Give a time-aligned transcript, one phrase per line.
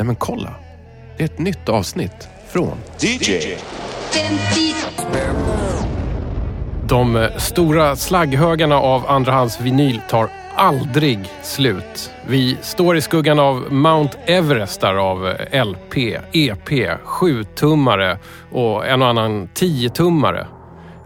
[0.00, 0.54] Nej men kolla!
[1.16, 3.56] Det är ett nytt avsnitt från DJ.
[6.88, 12.10] De eh, stora slagghögarna av andrahandsvinyl tar aldrig slut.
[12.26, 15.96] Vi står i skuggan av Mount Everest där av eh, LP,
[16.32, 16.70] EP,
[17.04, 18.18] 7-tummare
[18.52, 20.46] och en och annan 10-tummare.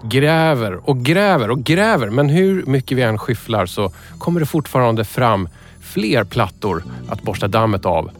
[0.02, 5.04] Gräver och gräver och gräver men hur mycket vi än skyfflar så kommer det fortfarande
[5.04, 5.48] fram
[5.80, 8.10] fler plattor att borsta dammet av.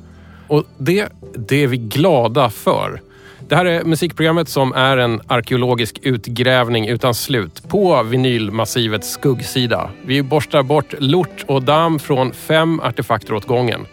[0.54, 3.00] Och det, det är vi glada för.
[3.48, 9.90] Det här är musikprogrammet som är en arkeologisk utgrävning utan slut på vinylmassivets skuggsida.
[10.06, 13.86] Vi borstar bort lort och damm från fem artefakter åt gången.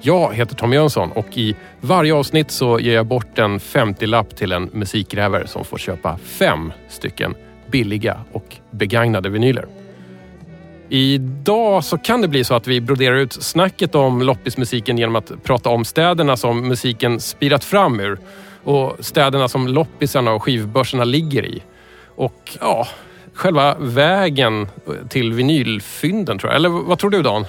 [0.00, 4.52] Jag heter Tom Jönsson och i varje avsnitt så ger jag bort en 50-lapp till
[4.52, 7.34] en musikgrävare som får köpa fem stycken
[7.70, 9.66] billiga och begagnade vinyler.
[10.88, 15.32] Idag så kan det bli så att vi broderar ut snacket om loppismusiken genom att
[15.42, 18.18] prata om städerna som musiken spirat fram ur
[18.64, 21.62] och städerna som loppisarna och skivbörserna ligger i.
[22.16, 22.86] Och ja,
[23.34, 24.68] själva vägen
[25.08, 26.56] till vinylfynden tror jag.
[26.56, 27.44] Eller vad tror du Dan?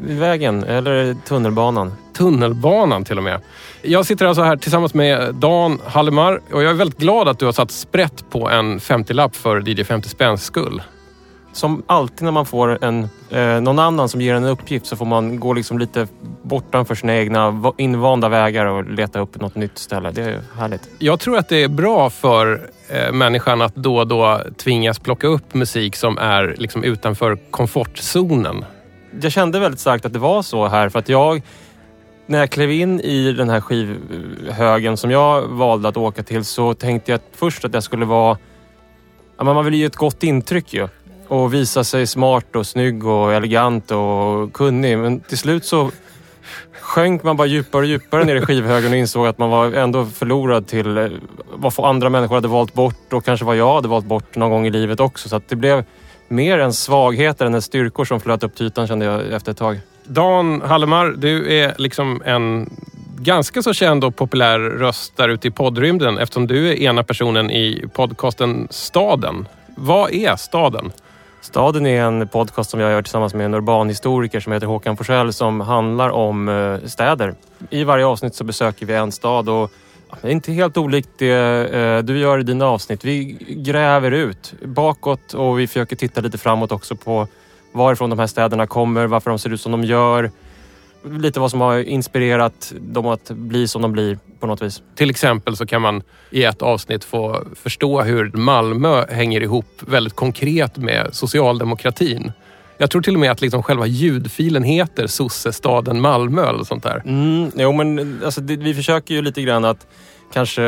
[0.00, 1.92] Vägen eller tunnelbanan.
[2.16, 3.40] Tunnelbanan till och med.
[3.82, 7.44] Jag sitter alltså här tillsammans med Dan Hallemar och jag är väldigt glad att du
[7.44, 10.82] har satt sprätt på en 50-lapp för DJ 50 spänns skull.
[11.52, 15.04] Som alltid när man får en, eh, någon annan som ger en uppgift så får
[15.06, 16.06] man gå liksom lite
[16.42, 20.10] bortanför sina egna va- invanda vägar och leta upp något nytt ställe.
[20.10, 20.88] Det är härligt.
[20.98, 25.26] Jag tror att det är bra för eh, människan att då och då tvingas plocka
[25.26, 28.64] upp musik som är liksom utanför komfortzonen.
[29.20, 31.42] Jag kände väldigt starkt att det var så här för att jag
[32.26, 36.74] när jag klev in i den här skivhögen som jag valde att åka till så
[36.74, 38.38] tänkte jag först att jag skulle vara...
[39.38, 40.88] Ja, man vill ju ge ett gott intryck ju.
[41.32, 44.98] Och visa sig smart och snygg och elegant och kunnig.
[44.98, 45.90] Men till slut så
[46.80, 50.04] sjönk man bara djupare och djupare ner i skivhögen och insåg att man var ändå
[50.06, 51.08] förlorad till eh,
[51.52, 54.66] vad andra människor hade valt bort och kanske vad jag hade valt bort någon gång
[54.66, 55.28] i livet också.
[55.28, 55.84] Så att det blev
[56.28, 59.58] mer en svagheter än en styrkor som flöt upp till ytan kände jag efter ett
[59.58, 59.80] tag.
[60.04, 62.70] Dan Hallemar, du är liksom en
[63.18, 67.50] ganska så känd och populär röst där ute i poddrymden eftersom du är ena personen
[67.50, 69.48] i podcasten Staden.
[69.76, 70.92] Vad är Staden?
[71.42, 75.32] Staden är en podcast som jag gör tillsammans med en urbanhistoriker som heter Håkan Forsell
[75.32, 77.34] som handlar om eh, städer.
[77.70, 79.70] I varje avsnitt så besöker vi en stad och
[80.20, 83.04] det är inte helt olikt det eh, du gör i dina avsnitt.
[83.04, 87.28] Vi gräver ut bakåt och vi försöker titta lite framåt också på
[87.72, 90.30] varifrån de här städerna kommer, varför de ser ut som de gör.
[91.04, 94.82] Lite vad som har inspirerat dem att bli som de blir på något vis.
[94.94, 100.16] Till exempel så kan man i ett avsnitt få förstå hur Malmö hänger ihop väldigt
[100.16, 102.32] konkret med socialdemokratin.
[102.78, 107.02] Jag tror till och med att liksom själva ljudfilen heter sossestaden Malmö eller sånt där.
[107.04, 109.86] Mm, jo, men alltså, det, vi försöker ju lite grann att
[110.32, 110.62] kanske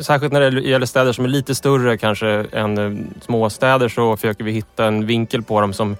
[0.00, 4.44] Särskilt när det gäller städer som är lite större kanske än eh, småstäder så försöker
[4.44, 5.96] vi hitta en vinkel på dem som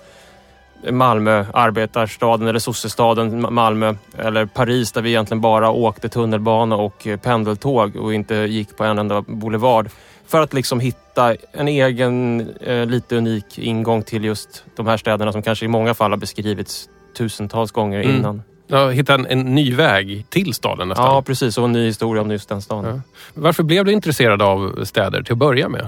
[0.91, 7.07] Malmö, arbetarstaden eller sossestaden Ma- Malmö eller Paris där vi egentligen bara åkte tunnelbana och
[7.23, 9.89] pendeltåg och inte gick på en enda boulevard.
[10.27, 15.33] För att liksom hitta en egen eh, lite unik ingång till just de här städerna
[15.33, 18.17] som kanske i många fall har beskrivits tusentals gånger Mm.
[18.17, 18.43] innan.
[18.67, 21.07] Ja, hitta en, en ny väg till staden nästan.
[21.07, 21.59] Ja, precis.
[21.59, 22.95] Och en ny historia om just den staden.
[22.97, 23.01] Ja.
[23.35, 25.87] Varför blev du intresserad av städer till att börja med?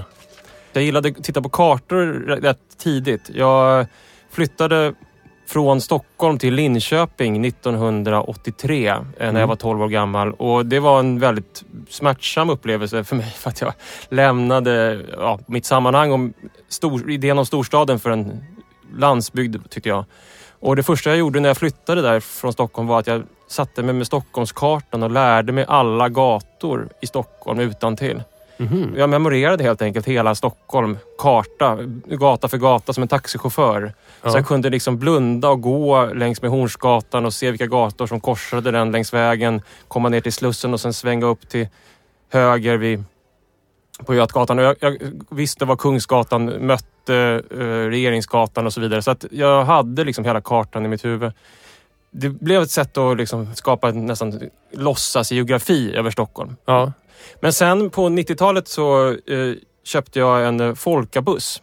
[0.73, 2.05] Jag gillade att titta på kartor
[2.41, 3.29] rätt tidigt.
[3.33, 3.85] Jag
[4.35, 4.93] flyttade
[5.47, 9.39] från Stockholm till Linköping 1983 eh, när Mm.
[9.39, 10.31] jag var 12 år gammal.
[10.33, 13.73] Och det var en väldigt smärtsam upplevelse för mig för att jag
[14.09, 16.33] lämnade ja, mitt sammanhang om
[16.69, 18.43] stor, idén om storstaden för en
[18.97, 20.05] landsbygd tyckte jag.
[20.59, 23.83] Och det första jag gjorde när jag flyttade där från Stockholm var att jag satte
[23.83, 28.23] mig med Stockholmskartan och lärde mig alla gator i Stockholm utan till.
[28.57, 28.93] Mhm.
[28.97, 33.93] Jag memorerade helt enkelt hela Stockholm, karta, gata för gata som en taxichaufför.
[34.21, 34.29] Ja.
[34.29, 38.19] Så jag kunde liksom blunda och gå längs med Hornsgatan och se vilka gator som
[38.19, 39.61] korsade den längs vägen.
[39.87, 41.67] Komma ner till Slussen och sen svänga upp till
[42.29, 43.03] höger vid,
[44.05, 44.59] på Götgatan.
[44.59, 44.97] Och jag, jag
[45.29, 49.01] visste var Kungsgatan mötte eh, Regeringsgatan och så vidare.
[49.01, 51.31] Så att jag hade liksom hela kartan i mitt huvud.
[52.11, 54.39] Det blev ett sätt att liksom skapa en nästan
[54.71, 56.55] låtsas geografi över Stockholm.
[56.65, 56.91] Ja.
[57.39, 59.53] Men sen på 90-talet så eh,
[59.83, 61.61] köpte jag en eh, folkabuss.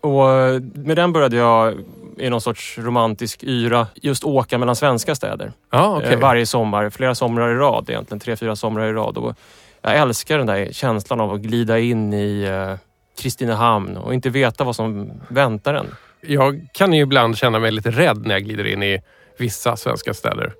[0.00, 1.74] Och eh, med den började jag
[2.18, 5.52] i någon sorts romantisk yra just åka mellan svenska städer.
[5.72, 6.12] Okej.
[6.12, 8.20] Eh, varje sommar, flera somrar i rad egentligen.
[8.20, 9.18] Tre, fyra somrar i rad.
[9.18, 9.36] Och
[9.82, 12.78] jag älskar den där känslan av att glida in i eh,
[13.22, 15.86] Kristinehamn och inte veta vad som väntar en.
[16.20, 19.02] Jag kan ju ibland känna mig lite rädd när jag glider in i
[19.38, 20.52] vissa svenska städer.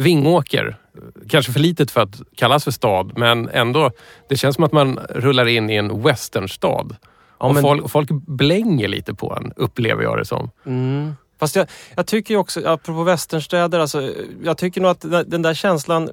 [0.00, 0.76] Vingåker,
[1.28, 3.90] kanske för litet för att kallas för stad, men ändå.
[4.28, 6.96] Det känns som att man rullar in i en westernstad.
[7.38, 10.50] Ja, men- folk, folk blänger lite på en, upplever jag det som.
[10.66, 11.12] Mm.
[11.40, 11.66] Fast jag,
[11.96, 14.12] jag tycker ju också, apropå västernstäder, alltså,
[14.42, 16.10] jag tycker nog att den där känslan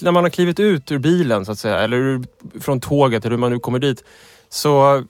[0.00, 2.22] när man har klivit ut ur bilen så att säga, eller
[2.60, 4.04] från tåget eller hur man nu kommer dit.
[4.48, 5.04] Så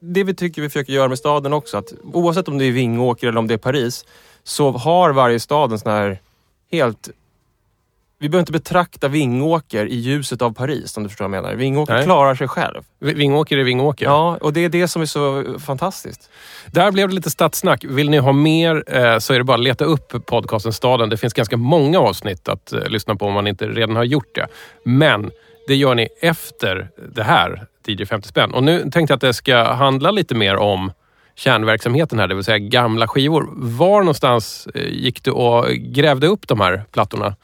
[0.00, 3.28] det vi tycker vi försöker göra med staden också, att oavsett om det är Vingåker
[3.28, 4.04] eller om det är Paris,
[4.48, 6.20] så har varje stad en sån här
[6.72, 7.08] helt...
[8.20, 11.56] Vi behöver inte betrakta Vingåker i ljuset av Paris om du förstår vad jag menar.
[11.56, 12.04] Vingåker Nej.
[12.04, 12.82] klarar sig själv.
[13.00, 14.06] V- Vingåker är Vingåker.
[14.06, 16.30] Ja, och det är det som är så fantastiskt.
[16.66, 17.84] Där blev det lite stadssnack.
[17.84, 21.08] Vill ni ha mer eh, så är det bara att leta upp podcasten Staden.
[21.08, 24.34] Det finns ganska många avsnitt att eh, lyssna på om man inte redan har gjort
[24.34, 24.46] det.
[24.84, 25.30] Men
[25.68, 28.54] det gör ni efter det här, DJ 50 spänn.
[28.54, 30.92] Och nu tänkte jag att det ska handla lite mer om
[31.38, 33.48] kärnverksamheten här, det vill säga gamla skivor.
[33.56, 37.36] Var någonstans eh, gick du och grävde upp de här plattorna?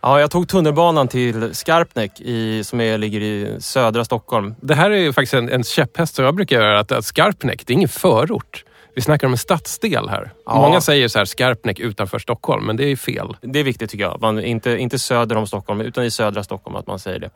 [0.00, 4.54] Ja, jag tog tunnelbanan till Skarpnäck i, som är, ligger i södra Stockholm.
[4.60, 6.80] Det här är ju faktiskt en, en käpphäst som jag brukar göra.
[6.80, 8.64] Att, att Skarpnäck, det är ingen förort.
[8.94, 10.32] Vi snackar om en stadsdel här.
[10.46, 10.54] Ja.
[10.54, 13.36] Många säger så här Skarpnäck utanför Stockholm, men det är fel.
[13.40, 14.20] Det är viktigt tycker jag.
[14.20, 17.30] Man, inte, inte söder om Stockholm, utan i södra Stockholm att man säger det.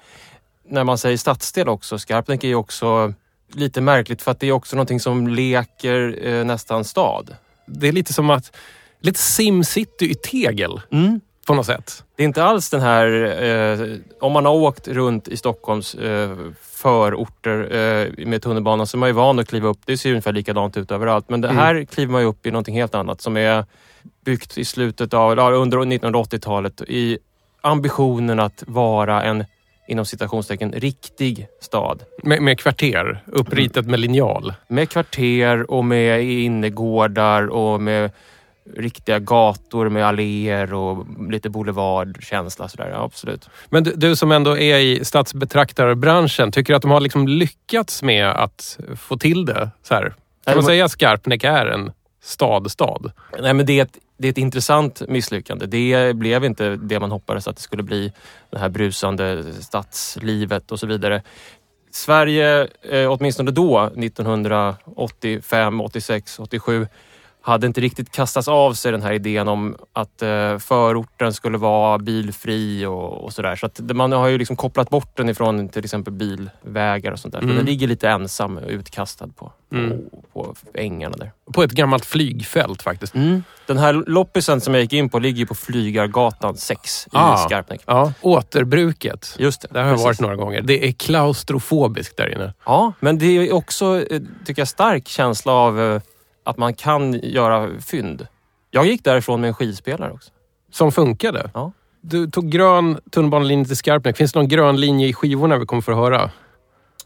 [0.68, 3.12] När man säger stadsdel också, Skarpnäck är ju också
[3.54, 7.36] lite märkligt för att det är också någonting som leker eh, nästan stad.
[7.66, 8.56] Det är lite som att...
[9.00, 10.80] Lite SimCity i tegel
[11.46, 12.04] på något sätt.
[12.16, 13.06] Det är inte alls den här,
[13.42, 18.98] eh, om man har åkt runt i Stockholms eh, förorter eh, med tunnelbanan så är
[18.98, 19.78] man ju van att kliva upp.
[19.84, 21.28] Det ser ju ungefär likadant ut överallt.
[21.28, 21.58] Men det Mm.
[21.62, 23.64] här kliver man ju upp i någonting helt annat som är
[24.24, 27.18] byggt i slutet av, under 1980-talet i
[27.60, 29.44] ambitionen att vara en,
[29.88, 32.02] inom citationstecken, riktig stad.
[32.22, 34.54] Med, med kvarter, uppritat med linjal.
[34.68, 38.10] Med kvarter och med innergårdar och med
[38.76, 42.68] riktiga gator med alléer och lite boulevardkänsla.
[42.68, 42.90] Sådär.
[42.90, 43.48] Ja, absolut.
[43.68, 48.02] Men du, du som ändå är i stadsbetraktarbranschen, tycker du att de har liksom lyckats
[48.02, 49.70] med att få till det?
[49.82, 50.14] Så här?
[50.44, 51.92] Kan man säga att Skarpnäck är en
[52.22, 53.12] stad-stad?
[53.40, 55.66] Nej, men det, är ett, det är ett intressant misslyckande.
[55.66, 58.12] Det blev inte det man hoppades att det skulle bli.
[58.50, 61.22] Det här brusande stadslivet och så vidare.
[61.90, 66.86] Sverige, eh, åtminstone då, 1985, 86, 87,
[67.46, 71.98] hade inte riktigt kastats av sig den här idén om att eh, förorten skulle vara
[71.98, 73.56] bilfri och, och sådär.
[73.56, 77.34] Så att man har ju liksom kopplat bort den ifrån till exempel bilvägar och sånt
[77.34, 77.40] där.
[77.42, 77.56] Mm.
[77.56, 79.98] Den ligger lite ensam utkastad på, på, Mm.
[80.32, 81.32] på ängarna där.
[81.52, 83.14] På ett gammalt flygfält faktiskt.
[83.66, 87.36] Den här loppisen som jag gick in på ligger på Flygargatan 6 i Ah.
[87.36, 87.80] Skarpnäck.
[87.86, 89.34] Ja, återbruket.
[89.38, 89.68] Just det.
[89.70, 90.62] Där har jag varit några gånger.
[90.62, 92.52] Det är klaustrofobiskt där inne.
[92.64, 96.00] Ja, men det är också, eh, tycker jag, stark känsla av eh,
[96.44, 98.26] att man kan göra fynd.
[98.70, 100.30] Jag gick därifrån med en skivspelare också.
[100.72, 101.50] Som funkade.
[101.54, 101.72] Ja.
[102.00, 104.16] Du tog grön tunnelbanelinje till Skarpnäck.
[104.16, 106.30] Finns det någon grön linje i skivorna vi kommer få höra?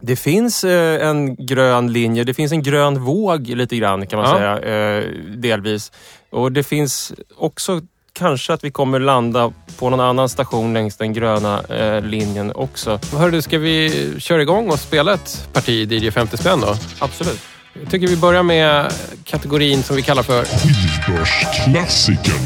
[0.01, 4.29] Det finns eh, en grön linje, det finns en grön våg lite grann kan man
[4.31, 4.37] Ja.
[4.59, 4.59] säga,
[4.99, 5.05] eh,
[5.37, 5.93] delvis.
[6.31, 7.81] Och det finns också
[8.13, 13.01] kanske att vi kommer landa på någon annan station längs den gröna eh, linjen också.
[13.17, 16.75] Hör du, ska vi köra igång och spela ett parti DJ 50 spänn då?
[16.99, 17.41] Absolut.
[17.83, 18.93] Jag tycker vi börjar med
[19.25, 22.41] kategorin som vi kallar för Skivbörsklassikern.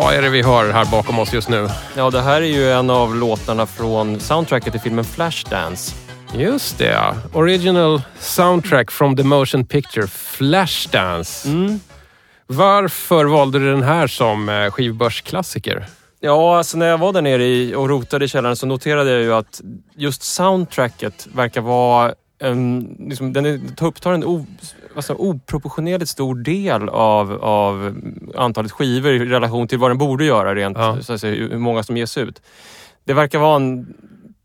[0.00, 1.68] Vad är det vi hör här bakom oss just nu?
[1.96, 5.96] Ja, det här är ju en av låtarna från soundtracket till filmen Flashdance.
[6.34, 7.14] Just det, ja.
[7.32, 11.48] Original soundtrack from the motion picture Flashdance.
[11.48, 11.80] Mm.
[12.46, 15.86] Varför valde du den här som eh, skivbörsklassiker?
[16.20, 19.20] Ja, alltså när jag var där nere i, och rotade i källaren så noterade jag
[19.20, 19.60] ju att
[19.96, 24.46] just soundtracket verkar vara en, liksom, den är, upptar en o,
[25.00, 27.94] säga, oproportionerligt stor del av, av
[28.36, 31.02] antalet skivor i relation till vad den borde göra rent, Ja.
[31.02, 32.42] så att säga, hur många som ges ut.
[33.04, 33.94] Det verkar vara en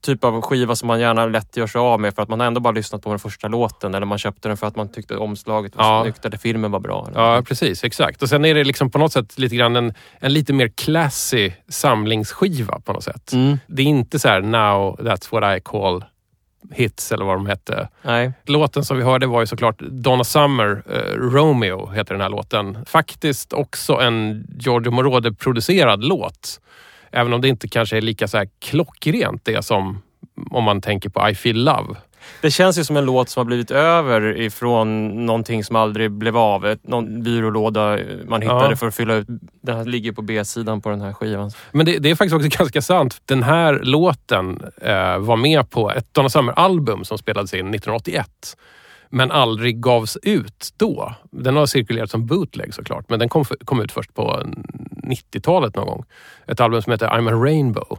[0.06, 2.48] typ av skiva som man gärna lätt gör sig av med för att man har
[2.48, 5.18] ändå bara lyssnat på den första låten eller man köpte den för att man tyckte
[5.18, 6.04] omslaget var Ja.
[6.04, 7.10] snyggt eller filmen var bra.
[7.16, 7.84] Ja, precis.
[7.84, 8.22] Exakt.
[8.22, 11.52] Och sen är det liksom på något sätt lite grann en, en lite mer classy
[11.70, 13.34] samlingsskiva på något sätt.
[13.34, 13.58] Mm.
[13.68, 16.04] Det är inte så här now that's what I call
[16.72, 17.89] hits eller vad de hette.
[18.01, 18.34] Nej.
[18.45, 22.86] Låten som vi hörde var ju såklart Donna Summer, eh, Romeo heter den här låten.
[22.86, 26.60] Faktiskt också en Giorgio Moroder-producerad låt.
[27.12, 30.01] Även om det inte kanske är lika så här klockrent det som
[30.51, 31.95] om man tänker på I feel love.
[32.41, 36.38] Det känns ju som en låt som har blivit över ifrån någonting som aldrig blev
[36.38, 36.75] av.
[36.84, 38.75] Någon byrålåda man hittade Ja.
[38.75, 39.27] för att fylla ut.
[39.62, 41.51] Den här ligger på B-sidan på den här skivan.
[41.72, 43.22] Men det, det är faktiskt också ganska sant.
[43.25, 48.27] Den här låten eh, var med på ett Donna Summer-album som spelades in 1981.
[49.10, 51.13] Men aldrig gavs ut då.
[51.32, 53.10] Den har cirkulerat som bootleg såklart.
[53.10, 54.44] Men den kom, kom ut först på
[55.03, 56.03] 90-talet någon gång.
[56.48, 57.98] Ett album som heter I'm a Rainbow.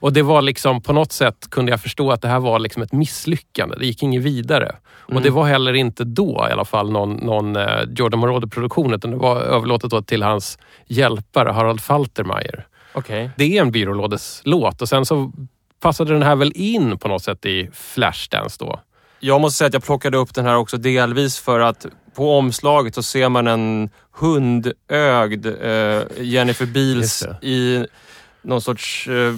[0.00, 2.82] Och det var liksom på något sätt kunde jag förstå att det här var liksom
[2.82, 3.76] ett misslyckande.
[3.78, 4.76] Det gick inget vidare.
[5.14, 9.10] Och det var heller inte då i alla fall någon, någon eh, Jordan Moroder-produktion utan
[9.10, 12.66] det var överlåtet till hans hjälpare Harald Faltermeyer.
[12.92, 13.30] Okej.
[13.36, 15.32] Det är en byrålådeslåt och sen så
[15.80, 18.80] passade den här väl in på något sätt i Flashdance då.
[19.20, 22.94] Jag måste säga att jag plockade upp den här också delvis för att på omslaget
[22.94, 27.86] så ser man en hundögd eh, Jennifer Beals i
[28.42, 29.34] någon sorts eh,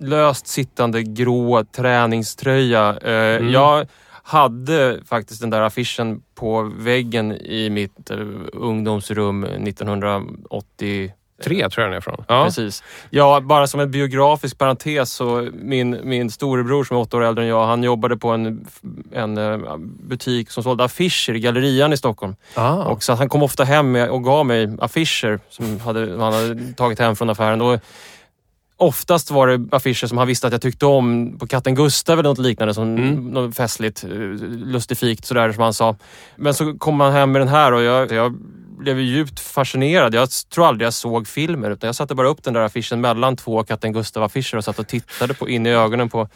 [0.00, 2.96] löst sittande grå träningströja.
[2.96, 3.52] Eh, Mm.
[3.52, 3.86] Jag
[4.22, 8.16] hade faktiskt den där affischen på väggen i mitt eh,
[8.52, 11.12] ungdomsrum 1980
[11.44, 12.24] Tre tror jag den är från.
[12.28, 12.44] Ja.
[12.44, 12.82] Precis.
[13.10, 17.44] Ja, bara som en biografisk parentes så min, min storebror som är åtta år äldre
[17.44, 18.66] än jag, han jobbade på en,
[19.12, 22.36] en eh, butik som sålde affischer i Gallerian i Stockholm.
[22.54, 22.74] Ah.
[22.74, 26.72] Och så han kom ofta hem med, och gav mig affischer som hade, han hade
[26.72, 27.60] tagit hem från affären.
[27.60, 27.80] Och
[28.80, 32.28] oftast var det affischer som han visste att jag tyckte om på Katten Gustav eller
[32.28, 32.74] något liknande.
[32.74, 33.14] Som Mm.
[33.28, 34.10] något festligt, eh,
[34.48, 35.96] lustifikt sådär som han sa.
[36.36, 38.34] Men så kom han hem med den här och jag, jag
[38.78, 40.14] blev ju djupt fascinerad.
[40.14, 43.36] Jag tror aldrig jag såg filmer utan jag satte bara upp den där affischen mellan
[43.36, 46.28] två Katten Gustav-affischer och satt och tittade på, in i ögonen på,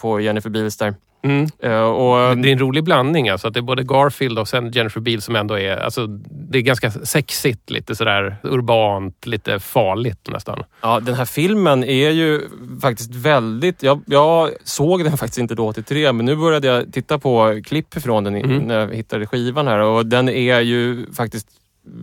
[0.00, 0.94] på Jennifer Beals där.
[1.22, 1.46] Mm.
[1.62, 3.48] Eh, och, Det är en rolig blandning alltså.
[3.48, 5.76] Att det är både Garfield och sen Jennifer Beals som ändå är...
[5.76, 6.06] Alltså,
[6.50, 10.62] det är ganska sexigt, lite sådär urbant, lite farligt nästan.
[10.80, 12.40] Ja, den här filmen är ju
[12.82, 13.82] faktiskt väldigt...
[13.82, 17.94] Jag, jag såg den faktiskt inte då 83, men nu började jag titta på klipp
[18.02, 18.58] från den Mm.
[18.58, 21.46] när jag hittade skivan här och den är ju faktiskt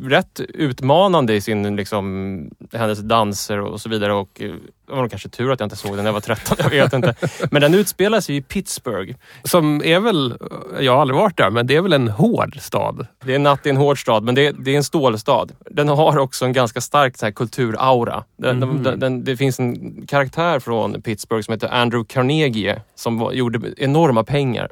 [0.03, 4.13] rätt utmanande i sin, liksom, hennes danser och så vidare.
[4.13, 4.51] Och eh,
[4.88, 6.69] det var nog kanske tur att jag inte såg den när jag var 13, jag
[6.69, 7.15] vet inte.
[7.51, 9.15] Men den utspelar sig i Pittsburgh.
[9.43, 10.38] Som är väl...
[10.79, 13.07] Jag har aldrig varit där, men det är väl en hård stad.
[13.25, 15.48] Det är natt i en hård stad, men det, det är en stålstad.
[15.71, 18.24] Den har också en ganska stark så här, kulturaura.
[18.38, 18.83] Den, Mhm.
[18.83, 24.24] den, den, det finns en karaktär från Pittsburgh som heter Andrew Carnegie som gjorde enorma
[24.24, 24.69] pengar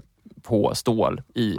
[0.48, 1.56] på stål i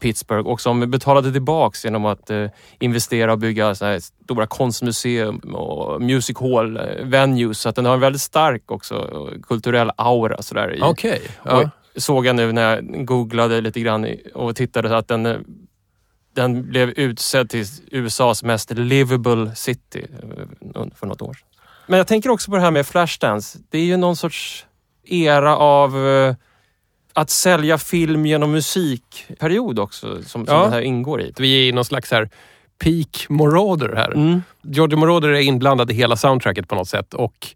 [0.00, 2.46] Pittsburgh och som betalade tillbaks genom att eh,
[2.80, 7.58] investera och bygga så stora konstmuseum och music hall eh, venues.
[7.60, 10.42] Så att den har en väldigt stark också eh, kulturell aura.
[10.42, 10.80] Så där, i,
[11.42, 11.70] och Ja.
[11.96, 15.44] såg jag nu när jag googlade lite grann och tittade så att den,
[16.34, 20.06] den blev utsedd till USAs mest livable city
[20.94, 21.48] för något år sedan.
[21.86, 23.58] Men jag tänker också på det här med Flashdance.
[23.70, 24.66] Det är ju någon sorts
[25.04, 25.90] era av
[27.14, 30.64] att sälja film genom musikperiod också som, som Ja.
[30.64, 31.32] det här ingår i.
[31.38, 32.28] Vi är i någon slags här
[32.78, 34.12] peak Moroder här.
[34.12, 34.42] Mm.
[34.62, 37.46] Giorgio Moroder är inblandad i hela soundtracket på något sätt och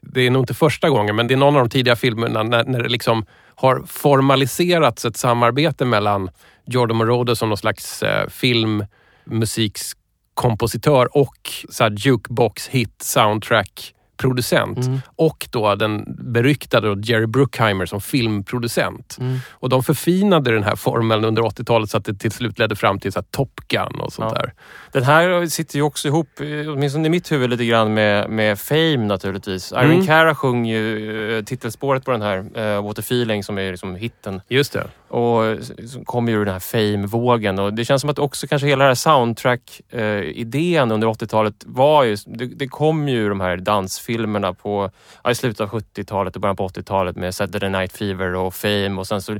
[0.00, 2.64] det är nog inte första gången, men det är någon av de tidiga filmerna när,
[2.64, 6.30] när det liksom har formaliserats ett samarbete mellan
[6.66, 15.00] Giorgio Moroder som någon slags eh, filmmusikskompositör och så jukebox hit soundtrack producent Mm.
[15.16, 19.16] och då den beryktade Jerry Bruckheimer som filmproducent.
[19.20, 19.38] Mm.
[19.52, 22.98] Och de förfinade den här formeln under 80-talet så att det till slut ledde fram
[23.00, 24.40] till så Top Gun och sånt Ja.
[24.42, 24.52] där.
[24.92, 28.58] Den här sitter ju också ihop, eh, åtminstone i mitt huvud, lite grann med, med
[28.58, 29.72] Fame naturligtvis.
[29.72, 30.06] Irene Mm.
[30.06, 33.94] Cara sjunger ju eh, titelspåret på den här, uh, What a feeling, som är liksom
[33.94, 34.40] hitten.
[34.48, 34.86] Just det.
[35.08, 35.56] Och
[35.88, 38.90] så kom ju den här fame-vågen och det känns som att också kanske hela den
[38.90, 44.90] här soundtrack-idén under 80-talet var ju, det, det kom ju de här dansfilmerna på,
[45.24, 48.94] ja, i slutet av 70-talet och början på 80-talet med Saturday Night Fever och Fame
[48.98, 49.38] och sen så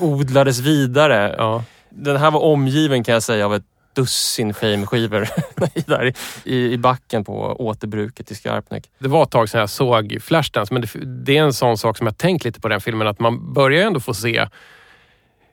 [0.00, 1.34] odlades vidare.
[1.38, 1.64] Ja.
[1.88, 3.64] Den här var omgiven kan jag säga av ett
[3.94, 5.28] dussin Fame-skivor
[5.86, 6.12] där
[6.44, 8.90] i, i backen på återbruket i Skarpnäck.
[8.98, 10.88] Det var ett tag sedan jag såg Flashdance, men det,
[11.24, 13.86] det är en sån sak som jag tänkt lite på den filmen, att man börjar
[13.86, 14.48] ändå få se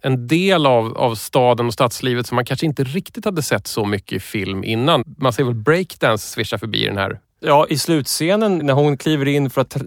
[0.02, 3.86] en del av, av staden och stadslivet som man kanske inte riktigt hade sett så
[3.86, 5.04] mycket i film innan.
[5.18, 7.20] Man ser väl breakdance svischa förbi den här.
[7.40, 9.78] Ja, i slutscenen när hon kliver in för att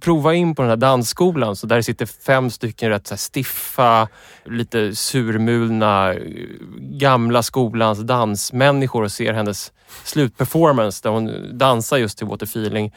[0.00, 4.08] prova in på den här dansskolan så där sitter fem stycken rätt så här stiffa,
[4.44, 6.20] lite surmulna, eh,
[6.78, 9.72] gamla skolans dansmänniskor och ser hennes
[10.04, 12.92] slutperformance där hon dansar just till Water Feeling.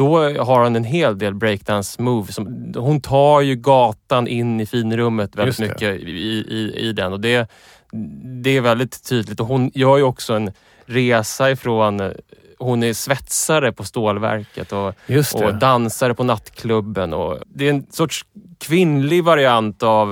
[0.00, 2.32] Då har hon en hel del breakdance move.
[2.32, 6.10] Som, hon tar ju gatan in i finrummet väldigt mycket i,
[6.48, 7.50] i, i den och det,
[8.42, 9.40] det är väldigt tydligt.
[9.40, 10.52] Och hon gör ju också en
[10.86, 12.10] resa ifrån eh,
[12.58, 14.94] hon är svetsare på stålverket och,
[15.34, 17.12] och dansare på nattklubben.
[17.12, 18.24] Och det är en sorts
[18.58, 20.08] kvinnlig variant av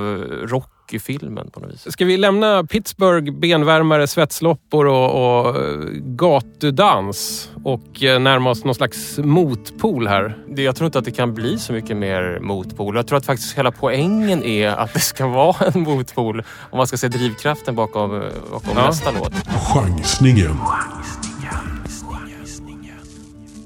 [0.92, 1.92] Rocky-filmen på något vis.
[1.92, 5.11] Ska vi lämna Pittsburgh, benvärmare, svetsloppor och,
[5.49, 10.37] och eh, gatudans och eh, närma oss någon slags motpol här?
[10.49, 12.97] Det, jag tror inte att det kan bli så mycket mer motpol.
[12.97, 16.86] Jag tror att faktiskt hela poängen är att det ska vara en motpol om man
[16.86, 18.10] ska se drivkraften bakom,
[18.52, 18.86] bakom Ja.
[18.86, 19.32] nästa låt.
[19.75, 20.56] Chansningen.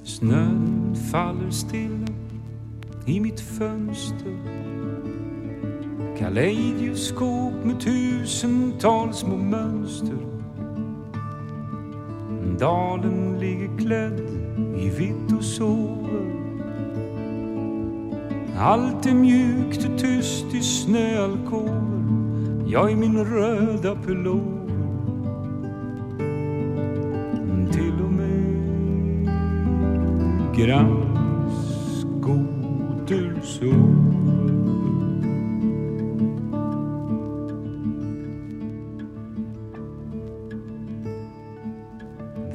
[0.04, 2.06] Snön faller stilla
[3.06, 4.41] i mitt fönster
[6.22, 10.18] Kaleidoskop med tusentals små mönster.
[12.60, 14.20] Dalen ligger klädd
[14.76, 16.22] i vitt och sover.
[18.58, 21.82] Allt är mjukt och tyst i snöalkover.
[22.66, 24.68] Jag i min röda pullover.
[27.72, 28.56] Till och med
[30.56, 31.00] grannskoter
[33.42, 34.31] sover.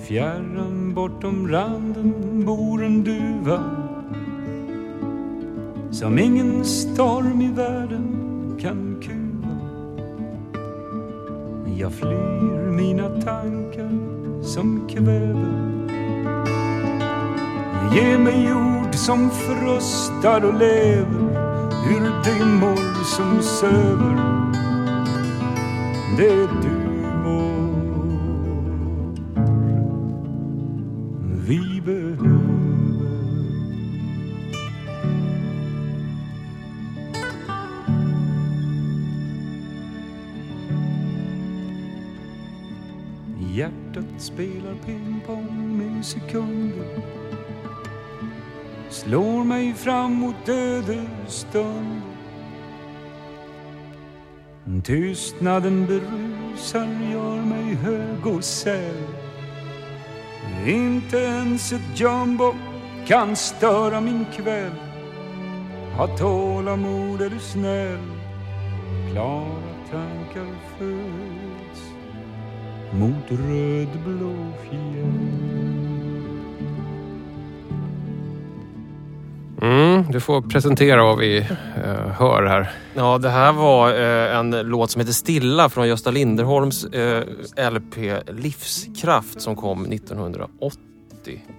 [0.07, 3.63] Fjärran bortom randen bor en duva
[5.91, 8.07] som ingen storm i världen
[8.61, 9.57] kan kuva.
[11.77, 13.91] Jag flyr mina tankar
[14.43, 15.77] som kväver
[17.95, 21.23] Ge mig ord som frustar och lever
[21.89, 24.17] ur dimmor som söver.
[26.17, 26.76] Det duvor
[43.57, 47.01] Hjärtat spelar pingpong med sekunder
[48.89, 52.01] Slår mig fram mot ödestund
[54.83, 59.07] Tystnaden berusar, gör mig hög och säll.
[60.65, 62.53] Inte ens ett jumbo
[63.07, 64.75] kan störa min kväll.
[65.97, 68.11] Ha tålamod, är du snäll?
[69.11, 71.96] Klara tankar föds
[72.99, 74.33] mot rödblå
[74.69, 75.27] fjäll
[79.61, 82.71] Mm, du får presentera vad vi eh, hör här.
[82.93, 87.23] Ja, det här var eh, en låt som heter Stilla från Gösta Linderholms eh,
[87.71, 87.95] LP
[88.27, 90.79] Livskraft som kom 1980.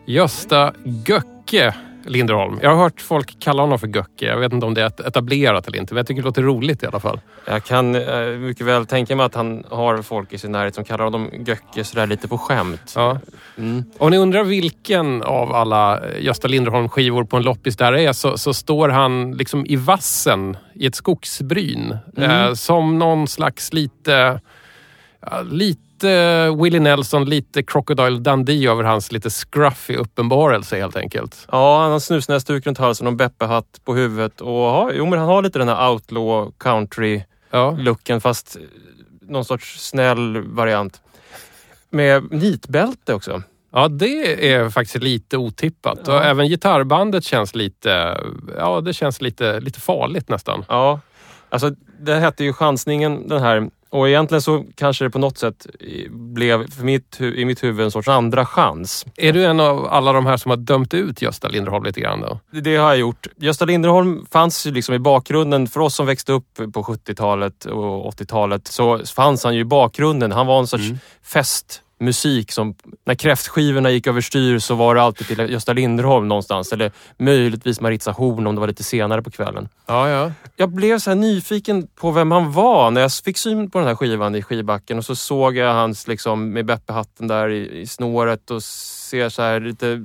[0.06, 1.74] Gösta Göcke
[2.08, 2.58] Linderholm.
[2.62, 4.26] Jag har hört folk kalla honom för Göcke.
[4.26, 6.82] Jag vet inte om det är etablerat eller inte, men jag tycker det låter roligt
[6.82, 7.20] i alla fall.
[7.44, 10.84] Jag kan eh, mycket väl tänka mig att han har folk i sin närhet som
[10.84, 12.92] kallar honom Göcke sådär lite på skämt.
[12.96, 13.18] Ja.
[13.58, 13.84] Mm.
[13.98, 18.38] Om ni undrar vilken av alla eh, Gösta Linderholm-skivor på en loppis där är så,
[18.38, 21.96] så står han liksom i vassen i ett skogsbryn.
[22.16, 24.40] Eh, som någon slags lite,
[25.20, 25.42] ja,
[25.98, 31.46] lite Willie Nelson, lite Crocodile Dundee över hans lite scruffy uppenbarelse helt enkelt.
[31.52, 34.40] Ja, han har snusnäsduk runt halsen och en Beppe-hatt på huvudet.
[34.40, 38.20] Och har, jo, men han har lite den här outlaw country-looken Ja.
[38.20, 38.56] fast
[39.20, 41.00] någon sorts snäll variant.
[41.90, 43.42] Med nitbälte också.
[43.72, 46.08] Ja, det är faktiskt lite otippat.
[46.08, 48.20] Och även gitarrbandet känns lite,
[48.58, 50.64] ja det känns lite, lite farligt nästan.
[50.68, 51.00] Ja,
[51.48, 55.66] alltså det hette ju chansningen den här Och egentligen så kanske det på något sätt
[56.10, 59.06] blev för mitt, i mitt huvud en sorts andra chans.
[59.16, 62.20] Är du en av alla de här som har dömt ut Gösta Linderholm lite grann
[62.20, 62.40] då?
[62.50, 63.26] Det- har jag gjort.
[63.36, 65.66] Gösta Linderholm fanns ju liksom i bakgrunden.
[65.66, 70.32] För oss som växte upp på 70-talet och 80-talet så fanns han ju i bakgrunden.
[70.32, 70.84] Han var en sorts
[71.98, 72.74] festmusik som
[73.06, 76.72] när kräftskivorna gick överstyr så var det alltid till Gösta Linderholm någonstans.
[76.72, 79.68] Eller möjligtvis Maritza Horn om det var lite senare på kvällen.
[79.86, 80.32] Ja, ja.
[80.56, 83.88] Jag blev så här nyfiken på vem han var när jag fick syn på den
[83.88, 87.86] här skivan i skivbacken och så såg jag hans liksom med Beppe-hatten där i, i
[87.86, 90.04] snåret och ser så här lite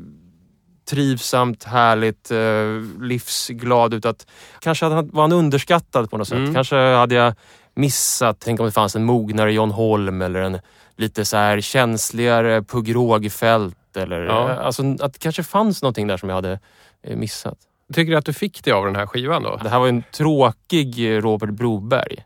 [0.89, 4.05] trivsamt, härligt, eh, livsglad ut.
[4.05, 4.27] Att,
[4.59, 6.37] kanske var han underskattad på något sätt.
[6.37, 6.53] Mm.
[6.53, 7.33] Kanske hade jag
[7.75, 10.59] missat, tänk om det fanns en mognare John Holm eller en
[10.97, 13.97] lite så här känsligare Pugh Rogefeldt.
[13.97, 14.49] Eller, Ja.
[14.51, 16.59] eh, alltså, att det kanske fanns någonting där som jag hade
[17.03, 17.57] eh, missat.
[17.93, 19.59] Tycker du att du fick det av den här skivan då?
[19.63, 22.23] Det här var en tråkig eh, Robert Broberg.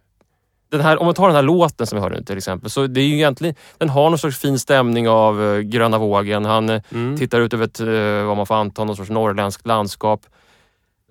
[0.70, 2.88] Den här, om man tar den här låten som vi hör nu till exempel, så
[2.88, 6.46] det är ju egentligen, den har någon sorts fin stämning av gröna vågen.
[6.46, 7.18] Han Mm.
[7.18, 7.80] tittar ut över ett,
[8.28, 10.22] vad man får anta, någon sorts norrländskt landskap.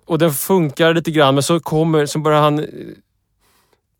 [0.05, 2.65] Och den funkar lite grann, men så kommer, så börjar han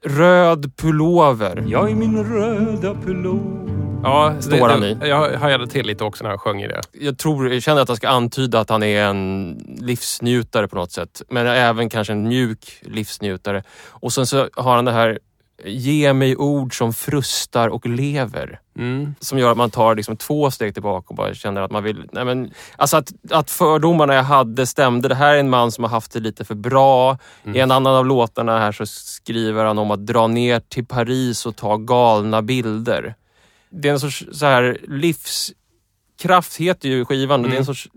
[0.07, 1.63] Röd pullover.
[1.67, 3.67] Jag i min röda pullover
[4.03, 4.97] Ja, Står han i?
[5.01, 6.81] Jag hajade till lite också när han sjöng i det.
[6.91, 10.91] Jag tror, jag känner att han ska antyda att han är en livsnjutare på något
[10.91, 11.21] sätt.
[11.29, 13.63] Men även kanske en mjuk livsnjutare.
[13.89, 15.19] Och sen så har han det här
[15.65, 18.59] Ge mig ord som frustar och lever.
[18.77, 19.15] Mm.
[19.19, 22.09] Som gör att man tar liksom två steg tillbaka och bara känner att man vill...
[22.11, 25.07] Nej men, alltså att, att fördomarna jag hade stämde.
[25.07, 27.17] Det här är en man som har haft det lite för bra.
[27.55, 31.45] I en annan av låtarna här så skriver han om att dra ner till Paris
[31.45, 33.15] och ta galna bilder.
[33.69, 37.43] Det är en sorts så här livskraft heter ju skivan.
[37.43, 37.87] Det är en sorts,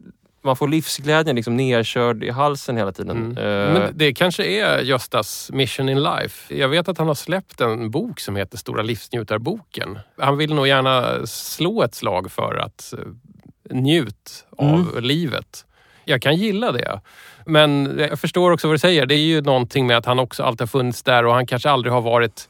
[0.42, 3.38] man får livsglädjen liksom nerkörd i halsen hela tiden.
[3.38, 6.54] Eh, Men det kanske är Göstas mission in life.
[6.54, 9.98] Jag vet att han har släppt en bok som heter Stora livsnjutarboken.
[10.18, 15.64] Han vill nog gärna slå ett slag för att eh, njut av livet.
[16.04, 17.00] Jag kan gilla det.
[17.46, 19.06] Men jag förstår också vad du säger.
[19.06, 21.70] Det är ju någonting med att han också alltid har funnits där och han kanske
[21.70, 22.48] aldrig har varit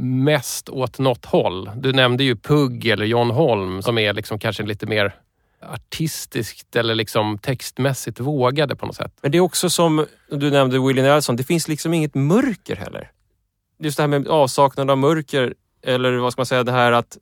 [0.00, 1.70] mest åt något håll.
[1.76, 5.14] Du nämnde ju Pugg eller John Holm som är liksom kanske lite mer
[5.60, 9.18] artistiskt eller liksom textmässigt vågade på något sätt.
[9.22, 13.10] Men det är också som du nämnde Willie Nelson, det finns liksom inget mörker heller.
[13.78, 17.18] Just det här med avsaknad av mörker, eller vad ska man säga, det här att,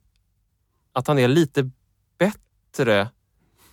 [0.93, 1.69] att han är lite
[2.17, 3.07] bättre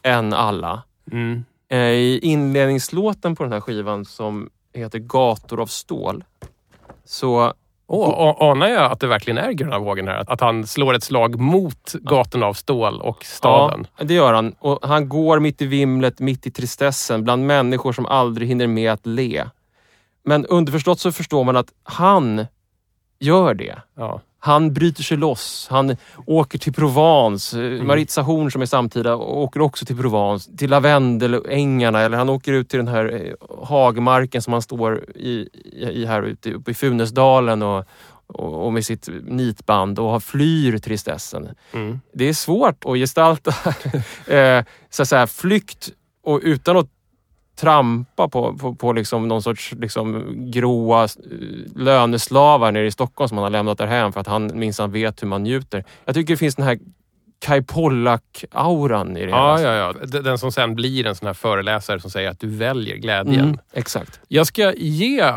[0.02, 0.82] än alla.
[1.12, 1.44] Mm.
[1.68, 6.24] Eh, I inledningslåten på den här skivan som heter Gator av stål,
[7.04, 7.54] så
[7.86, 10.24] A- anar jag att det verkligen är gröna vågen här?
[10.32, 13.86] Att han slår ett slag mot gatorna av stål och staden?
[13.98, 14.54] Ja, det gör han.
[14.58, 18.92] Och han går mitt i vimlet, mitt i tristessen, bland människor som aldrig hinner med
[18.92, 19.44] att le.
[20.24, 22.46] Men underförstått så förstår man att han
[23.20, 23.74] gör det.
[23.96, 24.20] Ja.
[24.44, 25.66] Han bryter sig loss.
[25.70, 27.58] Han åker till Provence.
[27.60, 27.86] Mm.
[27.86, 30.50] Maritza Horn som är samtida åker också till Provence.
[30.56, 35.48] Till lavendelängarna eller han åker ut till den här eh, hagmarken som han står i,
[35.92, 37.84] i, här ute uppe i Funäsdalen och,
[38.26, 41.48] och, med sitt nitband och har flyr tristessen.
[41.72, 42.00] Mm.
[42.12, 43.50] Det är svårt att gestalta
[44.34, 45.90] eh, så att säga, flykt
[46.24, 46.88] och utan att
[47.56, 51.08] trampa på, på, på liksom någon sorts liksom gråa eh,
[51.76, 55.28] löneslavar nere i Stockholm som han har lämnat därhän för att han minsann vet hur
[55.28, 55.84] man njuter.
[56.04, 56.78] Jag tycker det finns den här
[57.38, 59.74] Kai Pollak-auran i det Ja, hela.
[59.76, 60.20] ja, ja.
[60.20, 63.44] Den som sen blir en sån här föreläsare som säger att du väljer glädjen.
[63.44, 64.20] Mm, exakt.
[64.28, 65.34] Jag ska ge eh,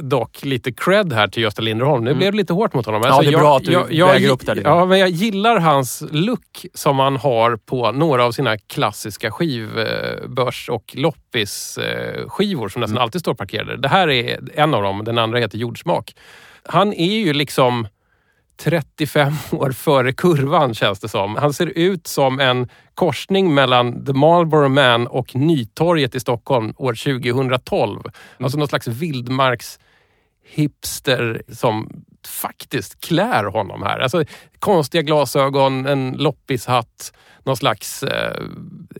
[0.00, 2.04] dock lite cred här till Gösta Linderholm.
[2.04, 3.02] Nu blev det lite hårt mot honom.
[3.02, 3.14] Mm.
[3.14, 4.60] Ja, det är jag, bra att du jag, jag, väger upp det.
[4.64, 10.68] Ja, men jag gillar hans look som han har på några av sina klassiska skivbörs
[10.68, 12.90] och loppisskivor som Mm.
[12.90, 13.76] nästan alltid står parkerade.
[13.76, 16.14] Det här är en av dem, den andra heter Jordsmak.
[16.68, 17.88] Han är ju liksom
[18.56, 21.36] 35 år före kurvan känns det som.
[21.36, 27.20] Han ser ut som en korsning mellan The Marlboro Man och Nytorget i Stockholm år
[27.20, 28.02] 2012.
[28.40, 29.78] Alltså någon slags vildmarks
[30.44, 33.98] hipster som faktiskt klär honom här.
[33.98, 34.24] Alltså
[34.58, 37.12] konstiga glasögon, en loppishatt,
[37.44, 38.42] någon slags eh,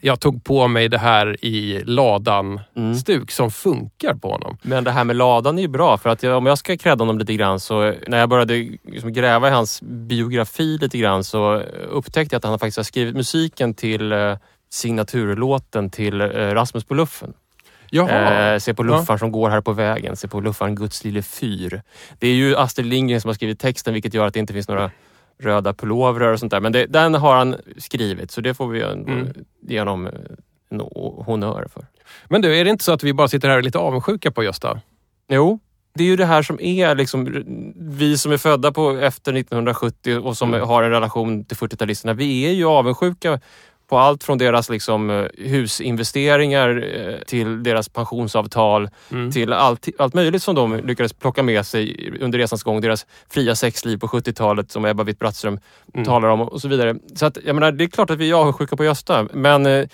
[0.03, 4.59] jag tog på mig det här i ladan-stuk som funkar på honom.
[4.63, 7.03] Men det här med ladan är ju bra för att jag, om jag ska credda
[7.03, 11.55] honom lite grann så när jag började liksom gräva i hans biografi lite grann så
[11.91, 14.37] upptäckte jag att han faktiskt har skrivit musiken till eh,
[14.71, 17.33] signaturlåten till eh, Rasmus på luffen.
[18.03, 21.83] Eh, se på luffaren som går här på vägen, se på luffaren Guds lille fyr.
[22.19, 24.69] Det är ju Astrid Lindgren som har skrivit texten vilket gör att det inte finns
[24.69, 24.91] några
[25.43, 26.61] röda pullovrar och sånt där.
[26.61, 29.29] Men det, den har han skrivit så det får vi ändå Mm.
[29.69, 30.13] ge honom eh,
[30.71, 30.81] en
[31.27, 31.87] honör för.
[32.29, 34.31] Men du, är det inte så att vi bara sitter här och är lite avundsjuka
[34.31, 34.81] på Gösta?
[35.29, 35.59] Jo,
[35.95, 37.45] Det är ju det här som är liksom,
[37.77, 40.69] vi som är födda på efter 1970 och som Mm.
[40.69, 42.15] har en relation till 40-talisterna.
[42.15, 43.41] Vi är ju avundsjuka
[43.89, 49.31] på allt från deras liksom, eh, husinvesteringar eh, till deras pensionsavtal Mm.
[49.33, 52.81] till allt, allt möjligt som de lyckades plocka med sig under resans gång.
[52.81, 55.59] Deras fria sexliv på 70-talet som Ebba Witt-Brattström
[55.95, 56.05] Mm.
[56.07, 56.95] talar om och så vidare.
[57.15, 59.87] Så att, jag menar, det är klart att vi är avundsjuka på Gösta, men eh,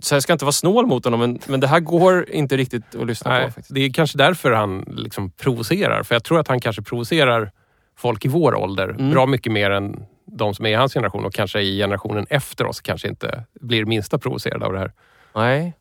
[0.00, 2.94] så jag ska inte vara snål mot honom, men, men det här går inte riktigt
[2.94, 3.52] att lyssna Nej, på.
[3.52, 3.74] Faktiskt.
[3.74, 6.02] det är kanske därför han liksom provocerar.
[6.02, 7.50] För jag tror att han kanske provocerar
[7.98, 9.10] folk i vår ålder Mm.
[9.10, 12.66] bra mycket mer än de som är i hans generation och kanske i generationen efter
[12.66, 14.92] oss kanske inte blir minsta provocerade av det här.
[15.34, 15.74] Nej.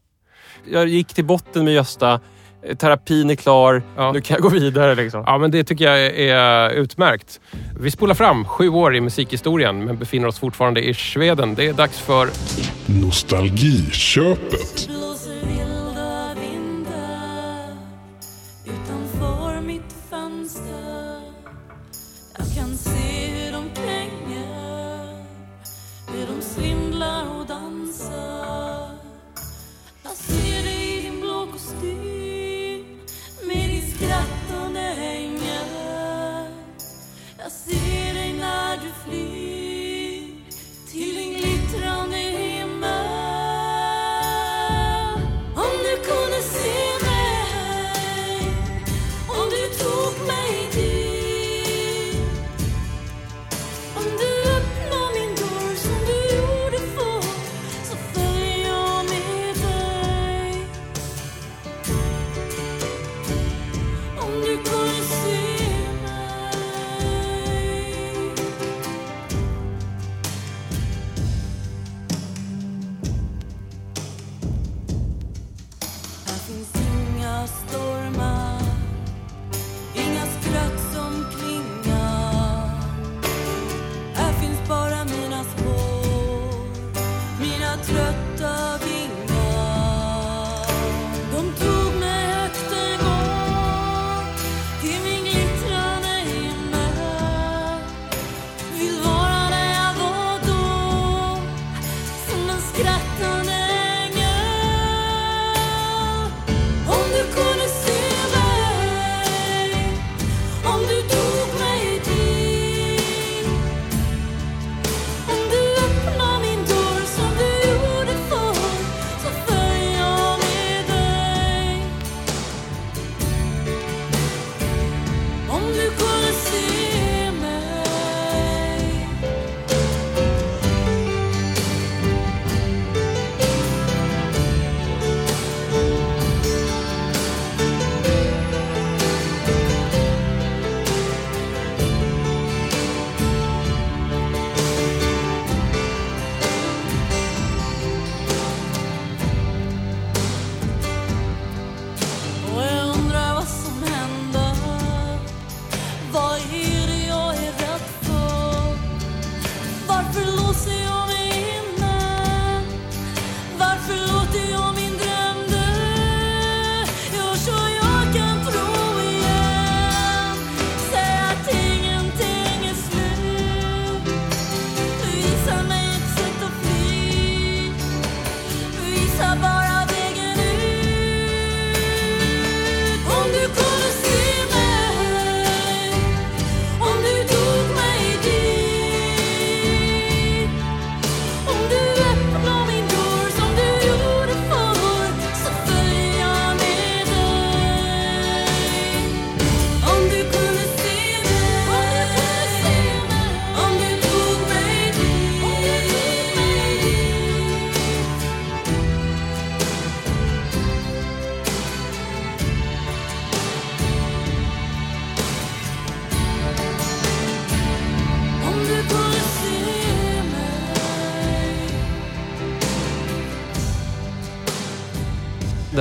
[0.71, 2.19] Jag gick till botten med Gösta.
[2.77, 3.83] Terapin är klar.
[3.95, 4.11] Ja.
[4.11, 4.95] Nu kan jag gå vidare.
[4.95, 5.23] Liksom.
[5.27, 7.39] Ja, men det tycker jag är utmärkt.
[7.79, 11.55] Vi spolar fram sju år i musikhistorien men befinner oss fortfarande i Sveden.
[11.55, 12.29] Det är dags för
[12.85, 14.89] Nostalgiköpet.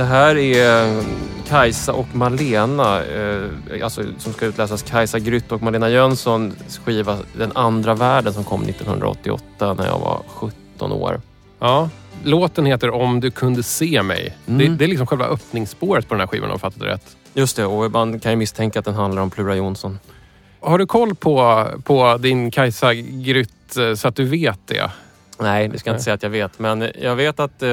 [0.05, 1.03] Här är
[1.47, 7.51] Kajsa och Malena, eh, alltså, som ska utläsas Kajsa Grytt och Malena Jönssons skiva Den
[7.55, 11.21] andra världen som kom 1988 när jag var 17 år.
[11.59, 11.89] Ja,
[12.23, 14.37] låten heter Om du kunde se mig.
[14.47, 14.57] Mm.
[14.57, 17.17] Det, det är liksom själva öppningsspåret på den här skivan om jag fattat det rätt.
[17.33, 19.99] Just det, och man kan ju misstänka att den handlar om Plura Jonsson.
[20.59, 24.91] Har du koll på, på din Kajsa Grytt eh, så att du vet det?
[25.39, 26.59] Nej, det ska jag inte säga att jag vet.
[26.59, 27.69] Men jag vet att eh,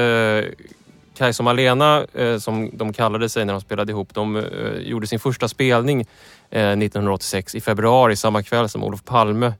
[1.17, 4.43] Kajsa och Malena, eh, som de kallade sig när de spelade ihop, de eh,
[4.81, 6.01] gjorde sin första spelning
[6.49, 9.53] eh, 1986 i februari, samma kväll som Olof Palme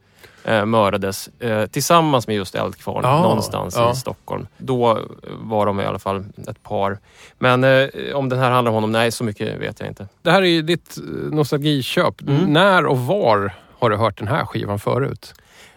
[0.43, 3.91] eh, mördades eh, tillsammans med just Eldkvarn Ja, någonstans ja.
[3.91, 4.47] i Stockholm.
[4.57, 4.97] Då eh,
[5.29, 6.99] var de i alla fall ett par.
[7.39, 10.07] Men om den här handlar om honom, nej så mycket vet jag inte.
[10.21, 10.97] Det här är ju ditt
[11.31, 12.21] nostalgiköp.
[12.21, 12.53] Mm.
[12.53, 15.33] När och var har du hört den här skivan förut?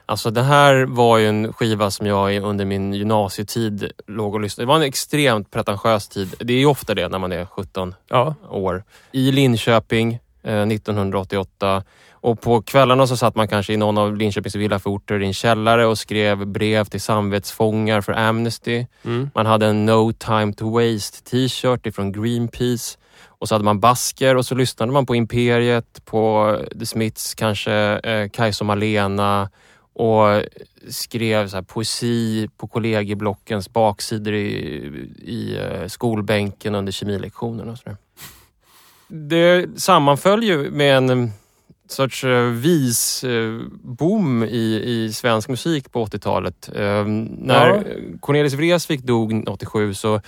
[0.08, 4.64] Alltså det här var ju en skiva som jag under min gymnasietid låg och lyssnade.
[4.64, 6.34] Det var en extremt pretentiös tid.
[6.38, 8.34] Det är ju ofta det när man är 17 Ja.
[8.50, 8.84] år.
[9.12, 11.82] I Linköping eh, 1988.
[12.10, 15.86] Och på kvällarna så satt man kanske i någon av Linköpings villaförorter i en källare
[15.86, 18.86] och skrev brev till samvetsfångar för Amnesty.
[19.04, 19.30] Mm.
[19.34, 22.98] Man hade en No time to waste t-shirt ifrån Greenpeace.
[23.38, 27.72] Och så hade man basker och så lyssnade man på Imperiet, på The Smiths, kanske
[27.72, 29.50] eh, Kajsa Malena
[29.98, 30.42] och
[30.88, 34.46] skrev så poesi på kollegieblockens baksidor i,
[35.22, 37.72] i eh, skolbänken under kemilektionerna.
[37.72, 37.96] Och så där.
[39.08, 41.28] Det sammanföll ju med en eh,
[41.88, 46.70] sorts eh, visboom i, i svensk musik på 80-talet.
[46.74, 47.82] Eh, när Ja.
[48.20, 50.20] Cornelis Vreeswijk dog 87 så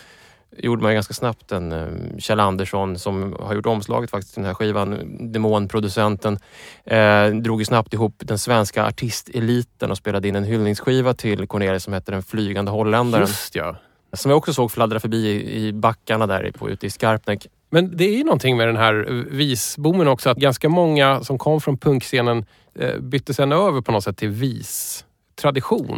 [0.56, 4.42] gjorde man ju ganska snabbt en eh, Kjell Andersson som har gjort omslaget faktiskt till
[4.42, 6.38] den här skivan, Demonproducenten,
[6.84, 11.82] eh, drog ju snabbt ihop den svenska artisteliten och spelade in en hyllningsskiva till Cornelis
[11.82, 13.26] som hette Den flygande holländaren.
[13.26, 13.76] Just ja.
[14.12, 17.46] Som jag också såg fladdra förbi i, i backarna där på, ute i Skarpnäck.
[17.70, 18.94] Men det är ju någonting med den här
[19.30, 24.04] visboomen också, att ganska många som kom från punkscenen eh, bytte sen över på något
[24.04, 25.07] sätt till vis-tradition.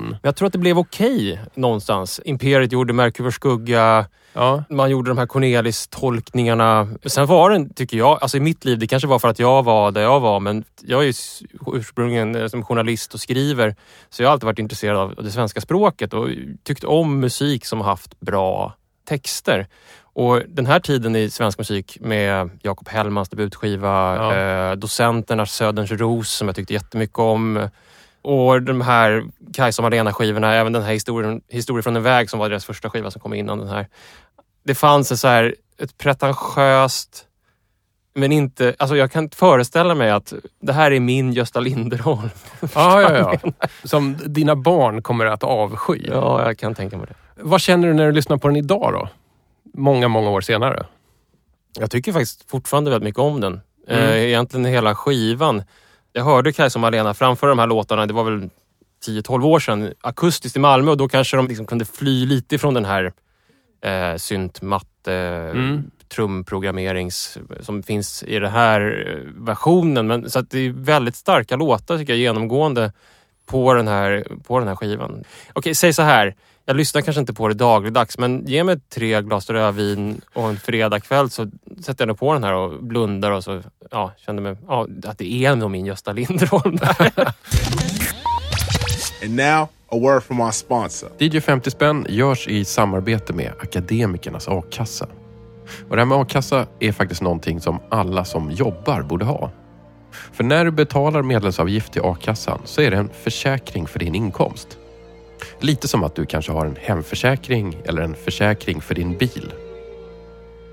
[0.00, 2.20] Men jag tror att det blev okej någonstans.
[2.24, 4.64] Imperiet gjorde Merkur skugga, Ja.
[4.70, 6.88] man gjorde de här Cornelis-tolkningarna.
[7.06, 9.62] Sen var den, tycker jag, alltså i mitt liv, det kanske var för att jag
[9.62, 11.12] var där jag var, men jag är ju
[11.74, 13.76] ursprungligen eh, som journalist och skriver,
[14.10, 16.28] så jag har alltid varit intresserad av det svenska språket och
[16.64, 18.74] tyckt om musik som har haft bra
[19.08, 19.66] texter.
[20.12, 24.36] Och den här tiden i svensk musik med Jakob Hellmans debutskiva, Ja.
[24.36, 27.68] eh, Docenternas Söderns ros som jag tyckte jättemycket om.
[28.22, 32.48] Och de här Kajsa Malena-skivorna, även den här historien, Historia från en väg som var
[32.48, 33.88] deras första skiva som kom innan den här.
[34.64, 37.26] Det fanns ett, så här, ett pretentiöst,
[38.14, 38.74] men inte...
[38.78, 42.30] Alltså jag kan föreställa mig att det här är min Gösta Linderholm.
[42.74, 43.52] Ja, ja, ja.
[43.84, 46.06] Som dina barn kommer att avsky.
[46.08, 47.42] Ja, jag kan tänka mig det.
[47.42, 49.08] Vad känner du när du lyssnar på den idag då?
[49.74, 50.86] Många, många år senare.
[51.78, 53.60] Jag tycker faktiskt fortfarande väldigt mycket om den.
[53.88, 54.04] Mm.
[54.04, 55.62] Eh, egentligen hela skivan.
[56.12, 58.50] Jag hörde Kajsa och Malena framföra de här låtarna, det var väl
[59.06, 62.74] 10-12 år sedan, akustiskt i Malmö och då kanske de liksom kunde fly lite ifrån
[62.74, 63.12] den här
[63.84, 65.12] eh, synt, matte,
[65.54, 65.90] Mm.
[66.08, 70.06] trumprogrammerings som finns i den här eh, versionen.
[70.06, 72.92] Men, så att det är väldigt starka låtar tycker jag genomgående
[73.46, 75.24] på den här, på den här skivan.
[75.52, 76.34] Okej, säg så här.
[76.70, 80.56] Jag lyssnar kanske inte på det dagligdags men ge mig tre glas rödvin och en
[80.56, 81.50] fredagkväll så
[81.82, 85.18] sätter jag nog på den här och blundar och så ja, känner mig, ja, att
[85.18, 87.12] det är nog min Gösta Linderholm där.
[89.24, 91.08] And now, a word from our sponsor.
[91.18, 95.06] DJ 50 spänn görs i samarbete med Akademikernas a-kassa.
[95.88, 99.50] Och det här med a-kassa är faktiskt någonting som alla som jobbar borde ha.
[100.32, 104.78] För när du betalar medlemsavgift till a-kassan så är det en försäkring för din inkomst.
[105.60, 109.52] Lite som att du kanske har en hemförsäkring eller en försäkring för din bil.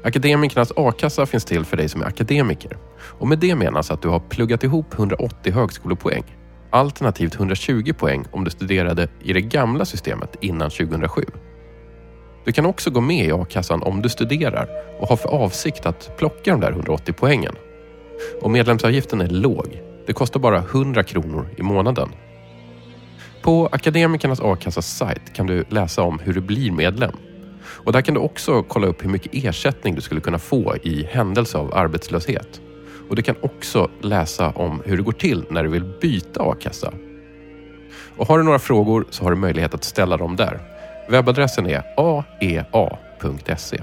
[0.03, 2.77] Akademikernas a-kassa finns till för dig som är akademiker.
[2.99, 6.23] Och med det menas att du har pluggat ihop 180 högskolepoäng.
[6.69, 11.23] Alternativt 120 poäng om du studerade i det gamla systemet innan 2007.
[12.45, 16.17] Du kan också gå med i a-kassan om du studerar och har för avsikt att
[16.17, 17.55] plocka de där 180 poängen.
[18.41, 19.81] Och medlemsavgiften är låg.
[20.07, 22.09] Det kostar bara 100 kronor i månaden.
[23.41, 27.11] På Akademikernas a-kassas sajt kan du läsa om hur du blir medlem.
[27.67, 31.03] Och där kan du också kolla upp hur mycket ersättning du skulle kunna få i
[31.11, 32.61] händelse av arbetslöshet.
[33.09, 36.93] Och du kan också läsa om hur det går till när du vill byta a-kassa.
[38.17, 40.59] Och har du några frågor så har du möjlighet att ställa dem där.
[41.09, 43.81] Webbadressen är aea.se.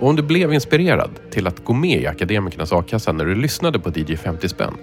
[0.00, 3.78] Och om du blev inspirerad till att gå med i Akademikernas a-kassa när du lyssnade
[3.78, 4.74] på DJ 50 spänn,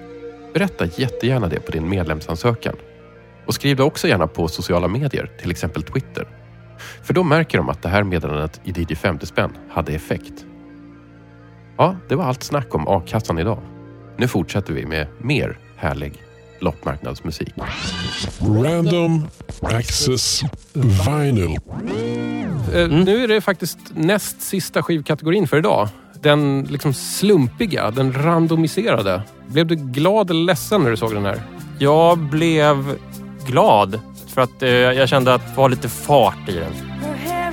[0.53, 2.75] berätta jättegärna det på din medlemsansökan.
[3.45, 6.27] Och skriv det också gärna på sociala medier, till exempel Twitter.
[7.03, 10.45] För då märker de att det här meddelandet i DJ 50 spänn hade effekt.
[11.77, 13.59] Ja, det var allt snack om a-kassan idag.
[14.17, 16.13] Nu fortsätter vi med mer härlig
[16.59, 17.53] loppmarknadsmusik.
[18.39, 19.27] Random
[19.61, 20.41] Access
[20.73, 21.59] Vinyl.
[22.73, 25.89] Eh, Nu är det faktiskt näst sista skivkategorin för idag.
[26.21, 29.21] Den liksom slumpiga, den randomiserade.
[29.47, 31.41] Blev du glad eller ledsen när du såg den här?
[31.79, 32.95] Jag blev
[33.51, 36.73] glad för att eh, jag kände att det var lite fart i den.
[37.15, 37.51] Her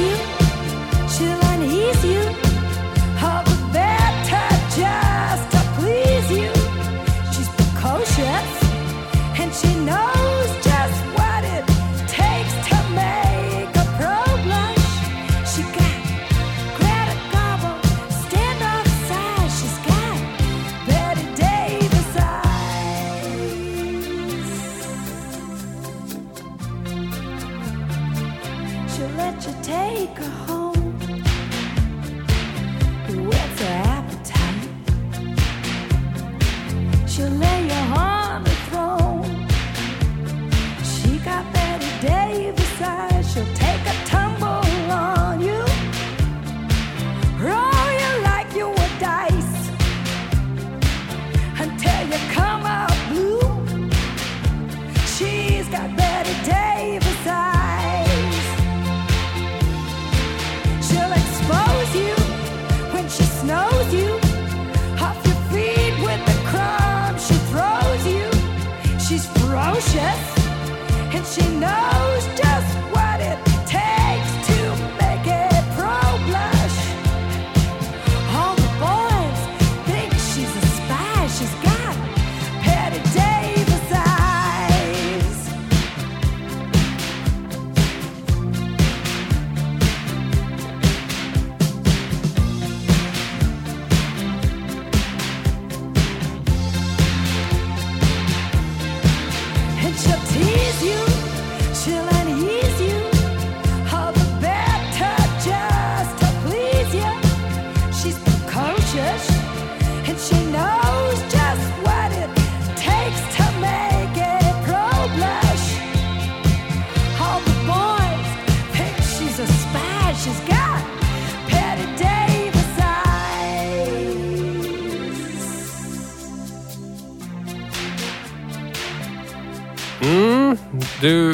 [0.00, 0.29] you,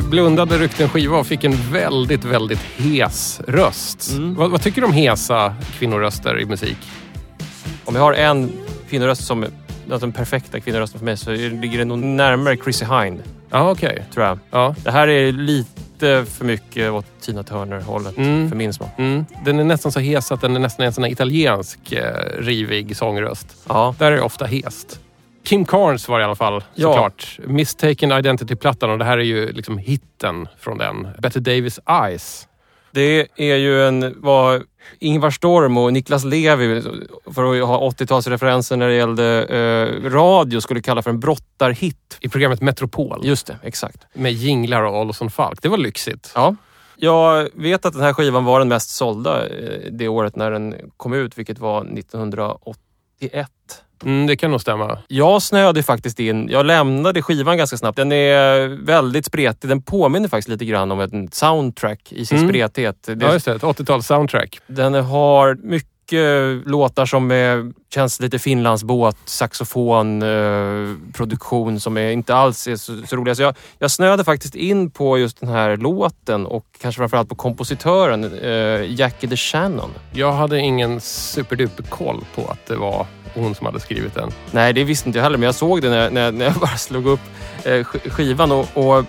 [0.06, 4.10] blundade, ryckte en skiva och fick en väldigt, väldigt hes röst.
[4.12, 4.34] Mm.
[4.34, 6.76] Vad, vad tycker du om hesa kvinnoröster i musik?
[7.84, 8.52] Om jag har en
[8.90, 13.18] kvinnoröst som alltså den perfekta kvinnorösten för mig så ligger det nog närmare Chrissy Hine,
[13.50, 14.04] Ja, okej.
[14.14, 14.38] tror jag.
[14.50, 14.74] Ja.
[14.84, 18.48] Det här är lite för mycket åt Tina Turner-hållet Mm.
[18.48, 18.88] för min smak.
[18.98, 19.24] Mm.
[19.44, 22.02] Den är nästan så hes att den är nästan en sån här italiensk eh,
[22.38, 23.46] rivig sångröst.
[23.68, 23.94] Ja.
[23.98, 25.00] Där är det ofta hest.
[25.46, 26.88] Kim Carnes var det i alla fall, Ja.
[26.92, 27.38] såklart.
[27.46, 31.08] Mistaken Identity-plattan och det här är ju liksom hitten från den.
[31.18, 32.48] Betty Davis Eyes.
[32.90, 34.62] Det är ju en, vad
[34.98, 36.82] Ingvar Storm och Niklas Levi,
[37.34, 42.18] för att ha 80-talsreferenser när det gällde eh, radio, skulle kalla för en brottarhit.
[42.20, 43.20] I programmet Metropol.
[43.26, 44.06] Just det, exakt.
[44.12, 45.62] Med jinglar och Olsson Falk.
[45.62, 46.32] Det var lyxigt.
[46.34, 46.56] Ja.
[46.96, 50.74] Jag vet att den här skivan var den mest sålda eh, det året när den
[50.96, 53.48] kom ut, vilket var 1981.
[54.04, 54.98] Mm, det kan nog stämma.
[55.08, 57.96] Jag snöade faktiskt in, jag lämnade skivan ganska snabbt.
[57.96, 59.68] Den är väldigt spretig.
[59.70, 62.48] Den påminner faktiskt lite grann om en soundtrack i sin Mm.
[62.50, 63.02] sprethet.
[63.06, 63.54] Det, Ja, just det.
[63.54, 64.60] Ett 80-tals soundtrack.
[64.66, 65.88] Den har mycket
[66.64, 73.02] låtar som är, känns lite Finlandsbåt, saxofon, eh, produktion som är, inte alls är så,
[73.06, 73.34] så roliga.
[73.34, 77.34] Så jag, jag snöade faktiskt in på just den här låten och kanske framförallt på
[77.34, 79.90] kompositören eh, Jackie DeShannon.
[80.12, 84.30] Jag hade ingen superduper koll på att det var hon som hade skrivit den.
[84.50, 86.76] Nej, det visste inte jag heller, men jag såg det när, när, när jag bara
[86.76, 87.20] slog upp
[87.64, 88.52] eh, sk- skivan.
[88.52, 89.04] Och, och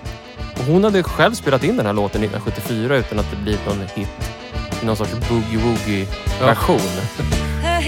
[0.67, 4.09] hon hade själv spelat in den här låten 1974 utan att det blivit någon hit
[4.81, 6.79] i någon sorts boogie-woogie-version.
[7.61, 7.81] Her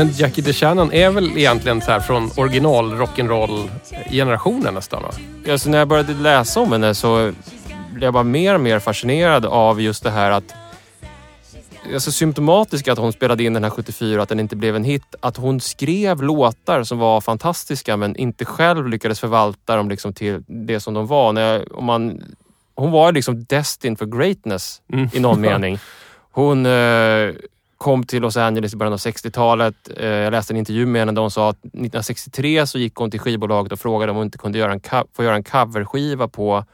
[0.00, 5.10] Men Jackie DeShannon är väl egentligen så här från original rock'n'roll-generationen nästan va?
[5.52, 7.32] Alltså när jag började läsa om henne så
[7.92, 10.54] blev jag bara mer och mer fascinerad av just det här att
[11.94, 14.84] Alltså symptomatiskt att hon spelade in den här 74 och att den inte blev en
[14.84, 15.14] hit.
[15.20, 20.42] Att hon skrev låtar som var fantastiska men inte själv lyckades förvalta dem liksom till
[20.46, 21.32] det som de var.
[21.32, 22.22] När jag, om man,
[22.74, 25.08] hon var liksom destined for greatness Mm.
[25.12, 25.78] i någon mening.
[26.32, 27.30] Hon eh,
[27.80, 29.74] kom till Los Angeles i början av 60-talet.
[29.96, 33.10] Eh, jag läste en intervju med henne där hon sa att 1963 så gick hon
[33.10, 34.80] till skivbolaget och frågade om hon inte kunde göra en,
[35.12, 36.64] få göra en coverskiva på,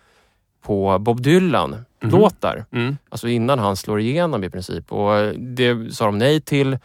[0.63, 2.65] på Bob Dylan-låtar.
[2.73, 2.97] Mm.
[3.09, 4.93] Alltså innan han slår igenom i princip.
[4.93, 6.79] Och eh, det sa de nej till.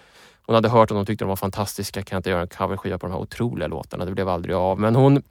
[0.46, 2.04] Hon hade hört att de tyckte de var fantastiska.
[2.04, 4.06] Kan jag inte göra en coverskiva på de här otroliga låtarna?
[4.06, 4.80] Det blev aldrig av.
[4.80, 5.22] Men hon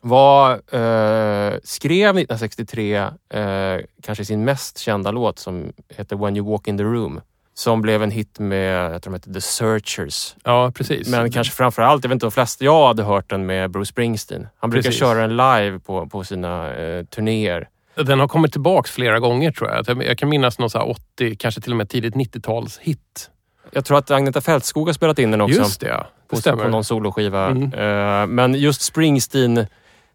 [0.00, 2.96] var, eh, skrev 1963
[3.28, 7.20] eh, kanske sin mest kända låt som heter When you walk in the room.
[7.54, 10.34] Som blev en hit med, jag tror de hette The Searchers.
[10.44, 11.08] Ja, precis.
[11.08, 14.48] Men kanske framförallt, jag vet inte de flesta, jag hade hört den med Bruce Springsteen.
[14.60, 15.00] Han brukar Precis.
[15.00, 17.68] köra den live på, på sina eh, turnéer.
[17.94, 20.02] Den har kommit tillbaks flera gånger tror jag.
[20.04, 23.30] Jag- kan minnas någon så här 80, kanske till och med tidigt 90-tals hit.
[23.70, 25.58] Jag tror att Agneta Fältskog har spelat in den också.
[25.58, 25.96] Just det, ja.
[26.30, 26.64] Det på, stämmer.
[26.64, 27.46] på någon soloskiva.
[27.46, 27.72] Mm.
[27.72, 29.66] Eh, men just Springsteen,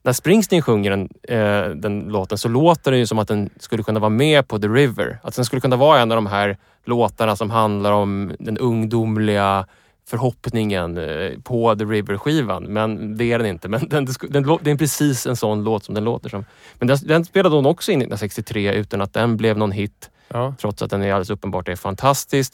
[0.07, 3.83] när Springsteen sjunger den, eh, den låten så låter det ju som att den skulle
[3.83, 5.19] kunna vara med på The River.
[5.23, 9.67] Att den skulle kunna vara en av de här låtarna som handlar om den ungdomliga
[10.09, 12.63] förhoppningen eh, på The River-skivan.
[12.63, 13.67] Men det är den inte.
[13.67, 16.45] Men den, den, det är precis en sån låt som den låter som.
[16.79, 20.09] Men den, den spelade hon också in 1963 utan att den blev någon hit.
[20.27, 20.55] Ja.
[20.59, 22.53] Trots att den är alldeles uppenbart är fantastisk.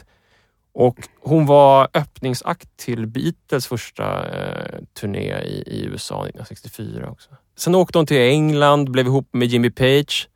[0.74, 7.30] Och hon var öppningsakt till Beatles första eh, turné i, i USA 1964 också.
[7.56, 10.30] Sen åkte hon till England, blev ihop med Jimmy Page,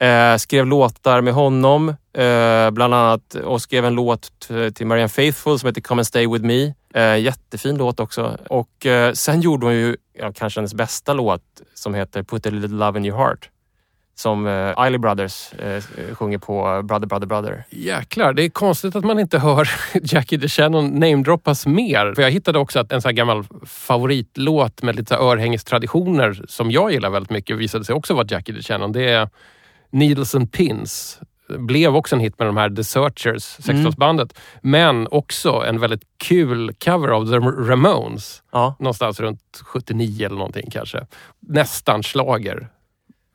[0.00, 4.30] eh, skrev låtar med honom, eh, bland annat och skrev en låt
[4.74, 6.74] till Marianne Faithfull som heter Come and stay with me.
[6.94, 8.38] Eh, jättefin låt också.
[8.48, 11.42] Och eh, sen gjorde hon ju ja, kanske hennes bästa låt
[11.74, 13.50] som heter Put a little love in your heart.
[14.18, 15.82] Som eh, Isley Brothers eh,
[16.14, 17.64] sjunger på Brother, Brother, Brother.
[17.70, 19.70] Jäklar, det är konstigt att man inte hör
[20.02, 22.14] Jackie DeShannon namedroppas mer.
[22.14, 26.92] För jag hittade också att en sån här gammal favoritlåt med lite örhängestraditioner som jag
[26.92, 28.92] gillar väldigt mycket visade sig också vara Jackie DeShannon.
[28.92, 29.28] Det är
[29.90, 31.20] Needles and Pins.
[31.58, 34.38] Blev också en hit med de här The Searchers, 60-talsbandet.
[34.62, 37.36] Men också en väldigt kul cover av The
[37.70, 38.42] Ramones.
[38.52, 38.76] Ja.
[38.78, 41.06] Någonstans runt 79 eller någonting kanske.
[41.40, 42.68] Nästan slager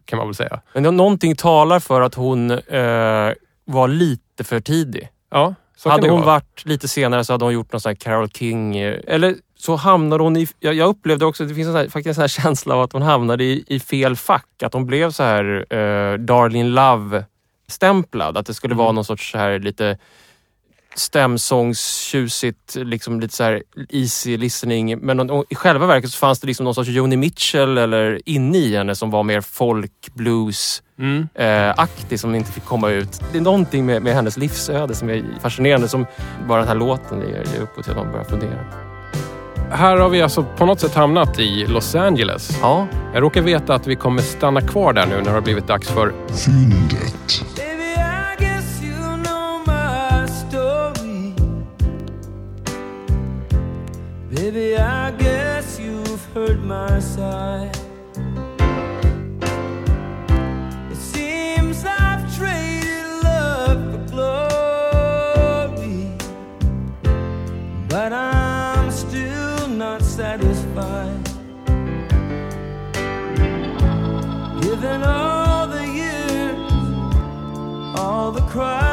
[0.06, 0.62] kan man väl säga.
[0.74, 3.32] Men någonting talar för att hon eh,
[3.66, 5.10] var lite för tidig.
[5.32, 6.34] Ja, så hade kan det hon vara.
[6.36, 8.78] varit lite senare så hade hon gjort någon sån här Carole King.
[8.78, 10.48] eh, Eller så hamnade hon i...
[10.60, 12.94] Jag, jag upplevde också, det finns en här, faktiskt en sån här känsla av att
[12.94, 14.64] hon hamnade i, i fel fack.
[14.64, 18.38] Att hon blev så här eh, Darlene Love-stämplad.
[18.38, 19.98] Att det skulle vara någon sorts så här lite
[20.96, 24.98] stämsångstjusigt, liksom lite så här easy listening.
[25.00, 28.76] Men i själva verket så fanns det liksom någon sorts Joni Mitchell eller inne i
[28.78, 31.28] henne som var mer folk, blues, Mm.
[31.36, 33.22] eh, aktig som inte fick komma ut.
[33.32, 36.06] Det är någonting med, med hennes livsöde som är fascinerande som
[36.48, 38.60] bara den här låten ger, ger upphov till att man börjar fundera.
[39.72, 42.58] Här har vi alltså på något sätt hamnat i Los Angeles.
[42.62, 45.68] Ja, Jag råkar veta att vi kommer stanna kvar där nu när det har blivit
[45.68, 46.14] dags för
[46.46, 47.46] Fyndet.
[54.54, 57.76] Baby, I guess you've heard my side.
[60.92, 66.12] It seems I've traded love for glory,
[67.90, 71.26] but I'm still not satisfied.
[74.62, 76.60] Given all the years
[78.00, 78.93] all the cries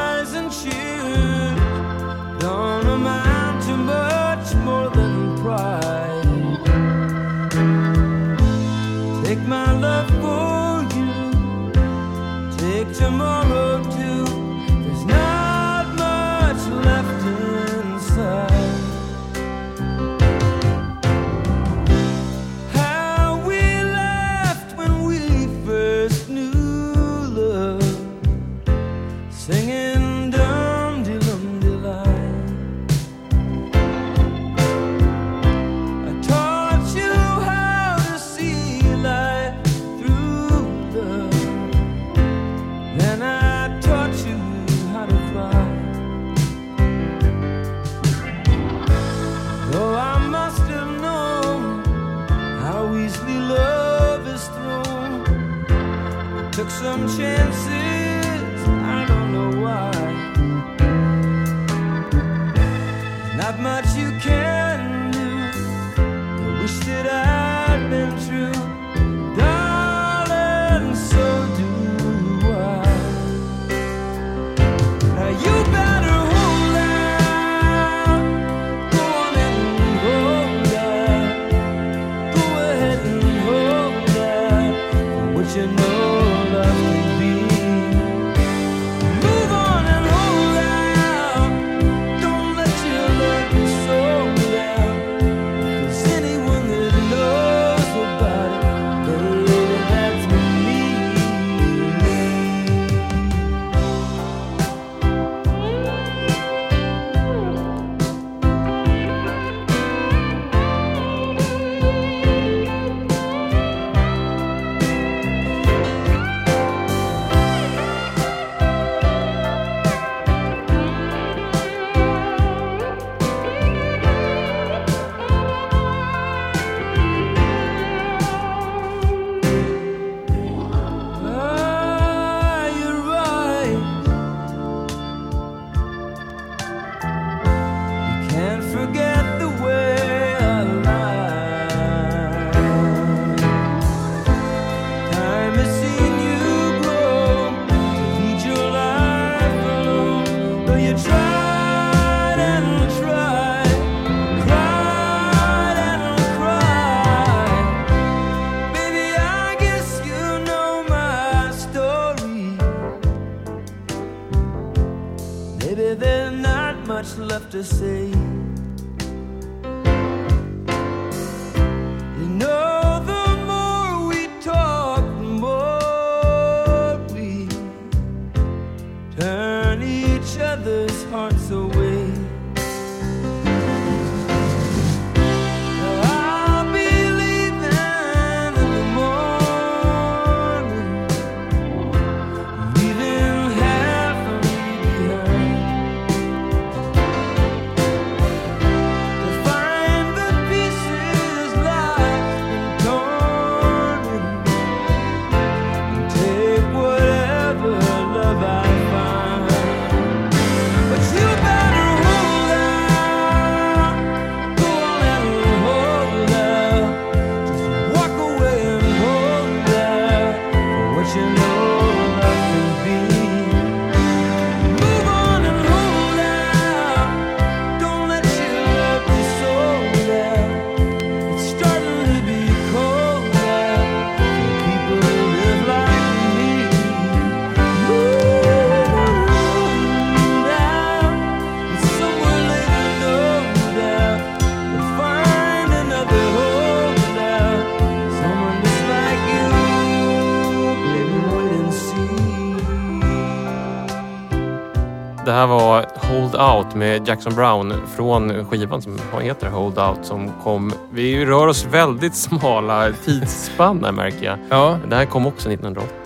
[255.25, 260.31] Det här var Hold Out med Jackson Brown från skivan som heter Hold Out som
[260.43, 260.73] kom...
[260.93, 264.39] Vi rör oss väldigt smala tidsspann här märker jag.
[264.49, 265.97] Ja, Det här kom också 1980.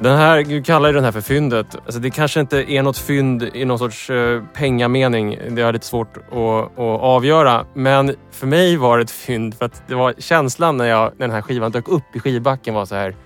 [0.00, 1.76] Den här, du kallar ju den här för fyndet.
[1.84, 5.38] Alltså det kanske inte är något fynd i någon sorts uh, pengamening.
[5.50, 7.66] Det är lite svårt att, att avgöra.
[7.74, 11.26] Men för mig var det ett fynd för att det var känslan när, jag, när
[11.26, 13.16] den här skivan dök upp i skivbacken var så här.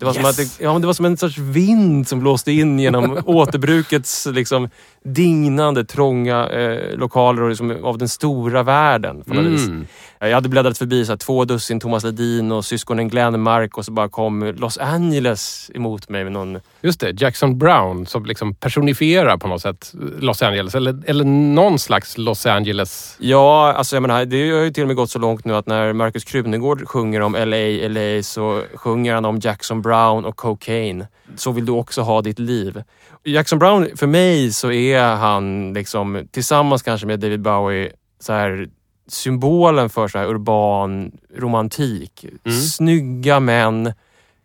[0.00, 0.38] Det var, som Yes.
[0.40, 4.68] att det, ja, det var som en sorts vind som blåste in genom återbrukets liksom,
[5.04, 9.24] dignande, trånga eh, lokaler och liksom, av den stora världen.
[9.24, 9.66] På något vis.
[9.66, 9.86] mm.
[10.18, 13.92] Jag hade bläddrat förbi så här, två dussin Thomas Ledin och syskonen Glenmark och så
[13.92, 16.60] bara kom Los Angeles emot mig med någon...
[16.80, 17.20] just det.
[17.20, 20.74] Jackson Brown som liksom personifierar på något sätt Los Angeles.
[20.74, 23.16] Eller, eller någon slags Los Angeles.
[23.18, 25.66] Ja, alltså jag menar, det har ju till och med gått så långt nu att
[25.66, 31.06] när Markus Krunegård sjunger om LA, LA så sjunger han om Jackson Brown och cocaine.
[31.36, 32.82] Så vill du också ha ditt liv.
[33.24, 38.68] Jackson Brown, för mig så är han liksom tillsammans kanske med David Bowie så här
[39.08, 42.24] symbolen för så här urban romantik.
[42.70, 43.92] Snygga män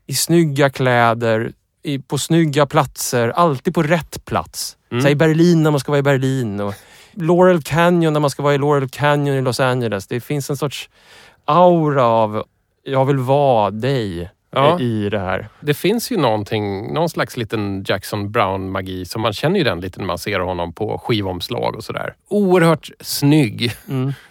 [0.07, 1.53] i snygga kläder,
[1.83, 4.77] i, på snygga platser, alltid på rätt plats.
[4.89, 6.59] Så här, I Berlin när man ska vara i Berlin.
[6.59, 6.73] Och
[7.13, 10.07] Laurel Canyon när man ska vara i Laurel Canyon i Los Angeles.
[10.07, 10.89] Det finns en sorts
[11.45, 12.43] aura av
[12.83, 14.79] jag vill vara dig Ja.
[14.79, 15.49] i det här.
[15.59, 19.05] Det finns ju någonting, någon slags liten Jackson Brown-magi.
[19.05, 22.15] som man känner ju den lite när man ser honom på skivomslag och sådär.
[22.27, 23.71] Oerhört snygg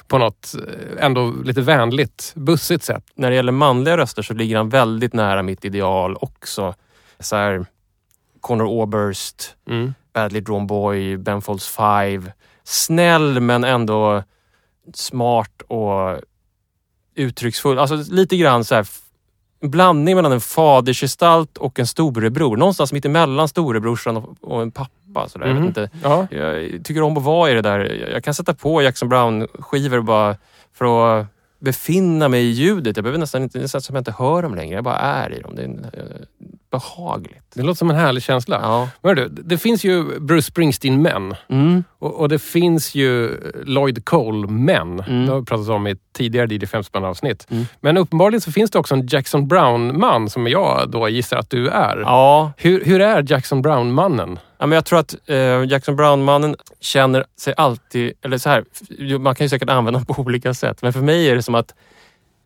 [0.09, 0.55] på något
[0.99, 3.05] eh, ändå lite vänligt, bussigt sätt.
[3.15, 6.75] När det gäller manliga röster så ligger han väldigt nära mitt ideal också.
[7.21, 7.67] Så här,
[8.41, 9.95] Conor Oberst, Mm.
[10.15, 12.33] Badly Drawn Boy, Ben Folds Five.
[12.65, 14.23] snäll men ändå
[14.95, 16.21] smart och
[17.15, 17.79] uttrycksfull.
[17.79, 18.87] Alltså lite grann så här,
[19.71, 22.57] blandning mellan en fadersgestalt och en storebror.
[22.57, 25.29] Någonstans mitt emellan storebrorsan och, och en pappa.
[25.29, 25.47] Så där.
[25.47, 25.69] Jag, vet Mhm.
[25.69, 25.91] inte.
[26.03, 26.27] Ja.
[26.31, 28.09] jag tycker om att vara i det där.
[28.13, 30.37] Jag- kan sätta på Jackson Brown-skivor bara
[30.75, 31.27] för att
[31.61, 32.97] befinna mig i ljudet.
[32.97, 34.75] Jag behöver nästan inte, nästan som jag inte hör dem längre.
[34.75, 35.55] Jag bara är i dem.
[35.55, 36.05] Det är eh,
[36.75, 37.45] behagligt.
[37.55, 38.61] Det låter som en härlig känsla.
[38.63, 38.89] Ja.
[39.03, 41.35] Men du, det finns ju Bruce Springsteen-män.
[41.49, 41.85] Mm.
[41.99, 45.01] Och, och det finns ju Lloyd Cole-män.
[45.01, 45.27] Mm.
[45.27, 47.67] Det har vi pratat om i ett tidigare DJ 5 avsnitt Mm.
[47.81, 51.69] Men uppenbarligen så finns det också en Jackson Brown-man som jag då gissar att du
[51.69, 51.97] är.
[52.01, 54.39] Ja, Hur, hur är Jackson Brown-mannen?
[54.59, 58.13] Ja, men jag tror att eh, Jackson Brown-mannen känner sig alltid...
[58.23, 58.65] Eller så här,
[59.19, 60.83] man kan ju säkert använda på olika sätt.
[60.83, 61.75] Men för mig är det som att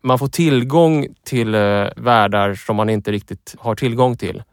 [0.01, 4.43] man får tillgång till eh, världar som man inte riktigt har tillgång till.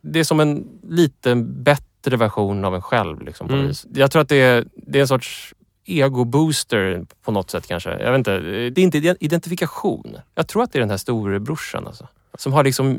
[0.00, 3.22] Det är som en lite bättre version av en själv.
[3.22, 3.66] Liksom, på Mm.
[3.66, 3.86] vis.
[3.94, 5.54] Jag tror att det är, det är en sorts
[5.86, 7.90] ego-booster på något sätt kanske.
[7.90, 8.38] Jag vet inte.
[8.40, 10.16] Det är inte ide- identifikation.
[10.34, 12.98] Jag tror att det är den här storebrorsan alltså, som har liksom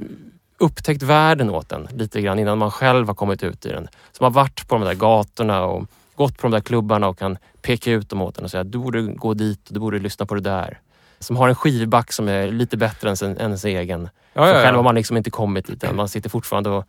[0.57, 3.87] upptäckt världen åt en lite grann innan man själv har kommit ut i den.
[4.11, 5.85] Som har varit på de där gatorna och
[6.15, 8.77] gått på de där klubbarna och kan peka ut dem åt en och säga du
[8.77, 10.79] borde gå dit och du borde lyssna på det där.
[11.19, 14.09] Som har en skivback som är lite bättre än sin, ens egen.
[14.33, 14.81] Ja, För ja, själv har ja.
[14.81, 15.95] man liksom inte kommit dit än.
[15.95, 16.85] Man sitter fortfarande och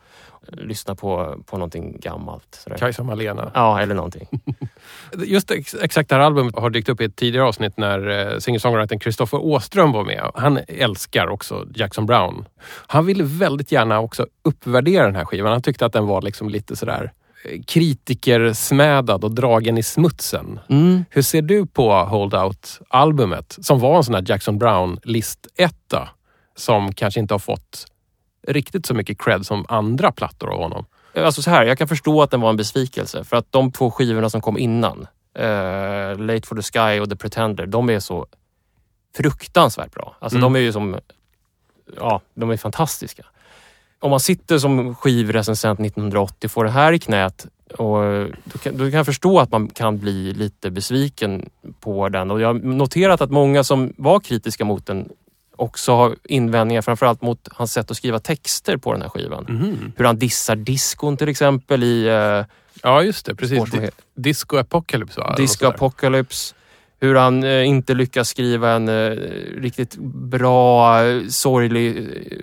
[0.53, 2.47] lyssnar på, på någonting gammalt.
[2.65, 2.77] Sådär.
[2.77, 3.51] Kajsa Malena.
[3.55, 4.29] Ja, eller någonting.
[5.27, 8.39] Just ex, exakt det här albumet har dykt upp i ett tidigare avsnitt när eh,
[8.39, 10.31] singer-songwritern Kristoffer Åström var med.
[10.35, 12.45] Han älskar också Jackson Brown.
[12.87, 15.53] Han ville väldigt gärna också uppvärdera den här skivan.
[15.53, 17.11] Han tyckte att den var liksom lite sådär eh,
[17.67, 20.61] kritikersmädad och dragen i smutsen.
[20.69, 21.05] Mm.
[21.11, 26.09] Hur ser du på Hold Out-albumet som var en sån här Jackson Brown-listetta
[26.57, 27.87] som kanske inte har fått
[28.49, 30.85] riktigt så mycket cred som andra plattor av honom?
[31.17, 33.25] Alltså så här, jag kan förstå att den var en besvikelse.
[33.25, 35.07] För att de två skivorna som kom innan,
[35.39, 38.27] eh, Late for the Sky och The Pretender, de är så
[39.17, 40.17] fruktansvärt bra.
[40.19, 40.53] Alltså Mm.
[40.53, 40.97] de är ju som,
[41.97, 43.25] ja, de är fantastiska.
[44.01, 47.47] Om man sitter som skivrecensent 1980 och får det här i knät
[47.79, 47.99] och
[48.45, 51.49] då, kan, då kan jag förstå att man kan bli lite besviken
[51.81, 52.31] på den.
[52.31, 55.09] Och jag har noterat att många som var kritiska mot den
[55.57, 59.47] också har invändningar framförallt mot hans sätt att skriva texter på den här skivan.
[59.97, 62.45] Hur han dissar diskon till exempel i eh,
[62.83, 63.35] Ja, just det.
[63.35, 63.59] Precis.
[63.59, 65.35] heter Disco Apocalypse, va?
[65.37, 65.67] Disco.
[65.67, 66.55] Apocalypse.
[67.01, 69.11] Hur han eh, inte lyckas skriva en eh,
[69.61, 72.39] riktigt bra, eh, sorglig eh,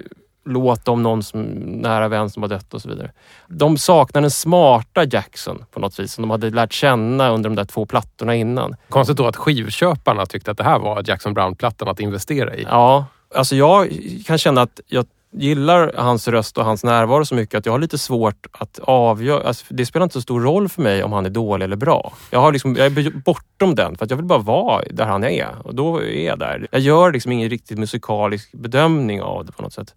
[0.45, 3.11] låt om någon som, nära vän som har dött och så vidare.
[3.47, 7.55] De saknar den smarta Jackson på något vis, som de hade lärt känna under de
[7.55, 8.75] där två plattorna innan.
[8.89, 12.63] Konstigt då att skivköparna tyckte att det här var Jackson Brown-plattan att investera i.
[12.69, 13.89] Ja, alltså jag
[14.25, 17.79] kan känna att jag gillar hans röst och hans närvaro så mycket att jag har
[17.79, 19.47] lite svårt att avgöra.
[19.47, 22.13] Alltså, det spelar inte så stor roll för mig om han är dålig eller bra.
[22.29, 25.23] Jag, har liksom, jag är bortom den för att jag vill bara vara där han
[25.23, 26.67] är och då är jag där.
[26.71, 29.93] Jag gör liksom ingen riktigt musikalisk bedömning av det på något sätt.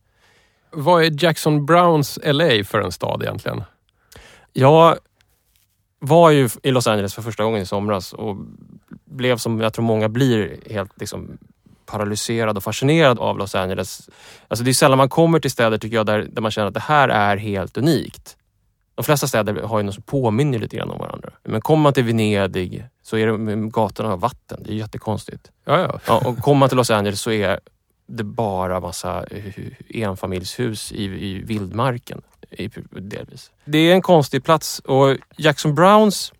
[0.71, 3.63] Vad är Jackson Browns LA för en stad egentligen?
[4.53, 4.99] Jag
[5.99, 8.37] var ju i Los Angeles för första gången i somras och
[9.05, 11.39] blev som jag tror många blir helt liksom
[11.87, 14.09] paralyserad och fascinerad av Los Angeles.
[14.49, 16.75] Alltså det är sällan man kommer till städer tycker jag där, där man känner att
[16.75, 18.37] det här är helt unikt.
[18.95, 21.31] De flesta städer har ju något som påminner lite grann om varandra.
[21.43, 24.63] Men kommer man till Venedig så är det gatorna av vatten.
[24.65, 25.51] Det är jättekonstigt.
[25.65, 26.01] Ja, ja.
[26.07, 27.61] Ja, och kommer man till Los Angeles så är
[28.07, 32.23] det bara massa eh, enfamiljshus i, i vildmarken.
[32.51, 33.51] I, delvis.
[33.65, 36.33] Det är en konstig plats och Jackson Browns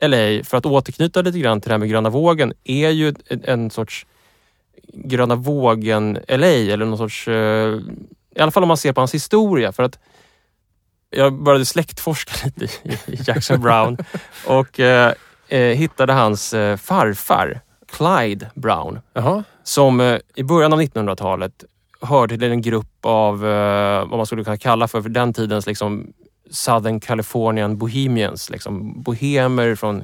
[0.00, 3.44] LA, för att återknyta lite grann till det här med gröna vågen, är ju en,
[3.44, 4.06] en sorts
[4.92, 7.78] gröna vågen LA eller någon sorts, eh,
[8.36, 9.72] i alla fall om man ser på hans historia.
[9.72, 9.98] För att
[11.10, 13.98] jag började släktforska lite i, i Jackson Brown
[14.46, 15.14] och eh,
[15.48, 21.64] eh hittade hans farfar Clyde Brown Jaha som eh, i början av 1900-talet
[22.00, 25.66] hörde till en grupp av eh, vad man skulle kunna kalla för, för den tidens
[25.66, 26.12] liksom
[26.50, 28.50] Southern Californian Bohemians.
[28.50, 29.98] Liksom bohemer från,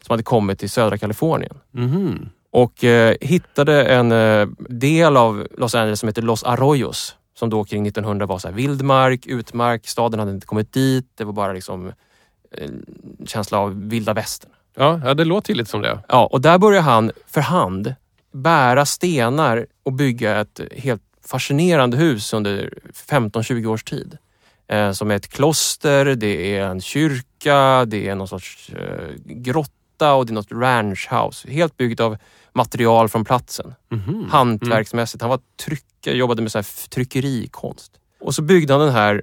[0.00, 1.58] som hade kommit till södra Kalifornien.
[1.70, 2.28] Mhm.
[2.50, 7.16] Och eh, hittade en eh, del av Los Angeles som heter Los Arroyos.
[7.34, 9.86] Som då kring 1900 var så här vildmark, utmark.
[9.86, 11.06] Staden hade inte kommit dit.
[11.14, 11.92] Det var bara liksom
[12.50, 12.86] en
[13.26, 14.50] känsla av vilda västern.
[14.76, 15.98] Ja, ja, det låter ju lite som det.
[16.08, 17.94] Ja, och där börjar han för hand
[18.32, 24.18] bära stenar och bygga ett helt fascinerande hus under 15-20 års tid.
[24.68, 30.14] Eh, som är ett kloster, det är en kyrka, det är någon sorts eh, grotta
[30.14, 31.50] och det är något ranchhouse.
[31.50, 32.16] Helt byggt av
[32.52, 33.74] material från platsen.
[33.90, 34.28] Mhm.
[34.30, 35.22] Hantverksmässigt.
[35.22, 37.92] Han var tryckare, jobbade med så här tryckerikonst.
[38.20, 39.22] Och så byggde han den här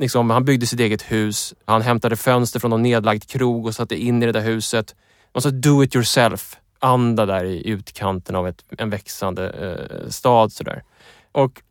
[0.00, 1.54] Liksom, han byggde sitt eget hus.
[1.64, 4.94] Han hämtade fönster från någon nedlagd krog och satte in i det där huset.
[5.34, 10.52] Sorts do it yourself anda där i utkanten av ett, en växande eh, stad.
[10.52, 10.82] Sådär.
[11.32, 11.62] Och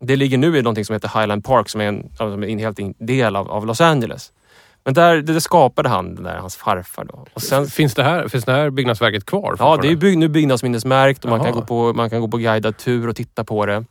[0.00, 2.58] det ligger nu i någonting som heter Highland Park som är en, som är en
[2.58, 4.32] helt del av, av Los Angeles.
[4.84, 7.04] Men där, det, det skapade han, där, hans farfar.
[7.04, 7.26] Då.
[7.34, 9.56] Och sen, Finns det här, finns det här byggnadsverket kvar?
[9.58, 12.36] ja, det är bygg, nu byggnadsminnesmärkt och man kan, gå på, man kan gå på
[12.36, 13.84] guidad tur och titta på det.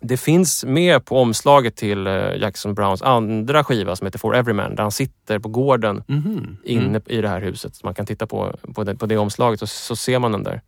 [0.00, 4.74] Det finns med på omslaget till eh, Jackson Browns andra skiva som heter For Everyman
[4.74, 6.56] där han sitter på gården Mhm.
[6.64, 7.76] inne i det här huset.
[7.76, 10.42] Så man kan titta på, på, det, på det omslaget och så ser man den
[10.42, 10.60] där.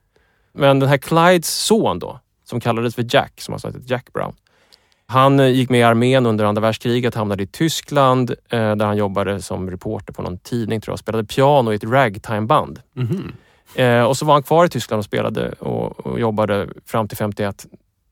[0.53, 4.35] Men den här Clydes son då, som kallades för Jack, som alltså heter Jack Brown.
[5.07, 8.97] Han eh, gick med i armén under andra världskriget, hamnade i Tyskland eh, där han
[8.97, 10.99] jobbade som reporter på någon tidning tror jag.
[10.99, 12.81] Spelade piano i ett ragtimeband.
[12.95, 13.33] Mhm.
[13.75, 17.17] Eh, och så var han kvar i Tyskland och spelade och, och jobbade fram till
[17.17, 17.67] 51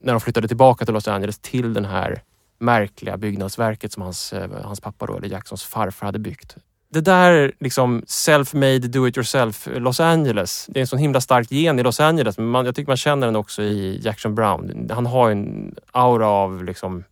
[0.04, 2.22] när de flyttade tillbaka till Los Angeles till den här
[2.58, 6.56] märkliga byggnadsverket som hans, eh, hans pappa då, eller Jacksons farfar hade byggt.
[6.88, 10.66] Det där liksom self-made do it yourself Los Angeles.
[10.68, 12.96] Det är en sån himla stark gen i Los Angeles men man, jag tycker man
[12.96, 14.90] känner den också i Jackson Brown.
[14.92, 17.04] Han har en aura av liksom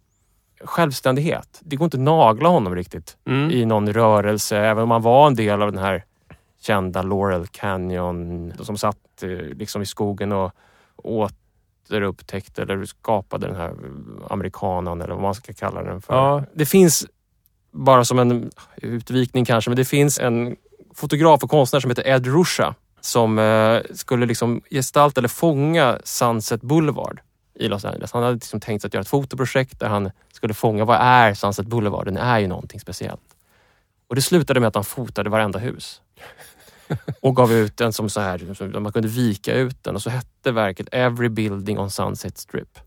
[0.64, 1.60] självständighet.
[1.60, 3.50] Det går inte att nagla honom riktigt Mm.
[3.50, 6.04] i någon rörelse även om han var en del av den här
[6.60, 10.52] kända Laurel Canyon som satt eh, liksom i skogen och
[11.90, 13.74] återupptäckte eller skapade den här
[14.30, 16.14] amerikanan eller vad man ska kalla den för.
[16.14, 16.44] Ja.
[16.54, 17.06] Det finns,
[17.70, 20.56] bara som en utvikning kanske, men det finns en
[20.94, 26.62] fotograf och konstnär som heter Ed Ruscha som eh, skulle liksom gestalta eller fånga Sunset
[26.62, 27.20] Boulevard
[27.54, 28.12] i Los Angeles.
[28.12, 31.34] Han hade liksom tänkt sig att göra ett fotoprojekt där han skulle fånga vad är
[31.34, 32.06] Sunset Boulevard?
[32.06, 33.20] Den är ju någonting speciellt.
[34.08, 36.00] Och det slutade med att han fotade varenda hus.
[37.20, 40.52] Och gav ut den som så här, man kunde vika ut den och så hette
[40.52, 42.78] verket Every Building on Sunset Strip.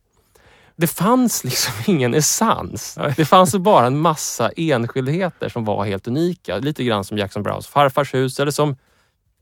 [0.76, 2.98] Det fanns liksom ingen essens.
[3.16, 6.58] Det fanns bara en massa enskildheter som var helt unika.
[6.58, 8.76] Lite grann som Jackson Browns farfars hus eller som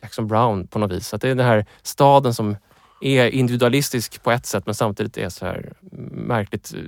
[0.01, 1.13] Jackson Brown på något vis.
[1.13, 2.57] Att det är den här staden som
[3.01, 5.73] är individualistisk på ett sätt men samtidigt är så här
[6.11, 6.79] märkligt eh,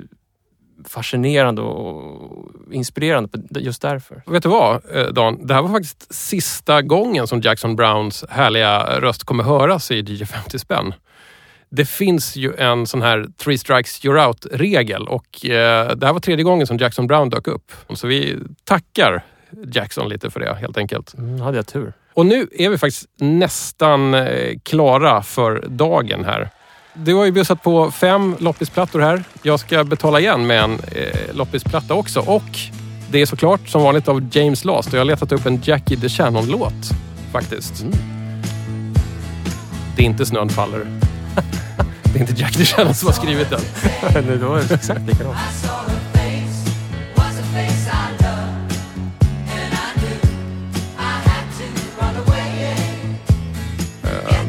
[0.83, 4.23] fascinerande och inspirerande just därför.
[4.25, 5.47] Vet du vad, eh, Dan?
[5.47, 10.25] Det här var faktiskt sista gången som Jackson Browns härliga röst kommer höras i DJ
[10.25, 10.93] 50 spänn.
[11.69, 16.19] Det finns ju en sån här three strikes you're out-regel och eh, det här var
[16.19, 17.71] tredje gången som Jackson Brown dök upp.
[17.93, 19.23] Så vi tackar
[19.73, 21.13] Jackson lite för det helt enkelt.
[21.13, 21.93] Mm, hade jag tur.
[22.13, 26.49] Och nu är vi faktiskt nästan eh, klara för dagen här.
[26.97, 29.23] Du har ju bjussat på fem loppisplattor här.
[29.41, 32.19] Jag ska betala igen med en eh, loppisplatta också.
[32.19, 32.59] Och
[33.09, 35.97] det är såklart som vanligt av James Last och jag har letat upp en Jackie
[35.97, 36.73] DeShannon-låt
[37.31, 37.85] faktiskt.
[39.95, 40.79] Det är inte Snön faller.
[42.03, 43.61] det är inte Jackie DeShannon som har skrivit den.
[44.13, 45.37] Nej, det var exakt likadant.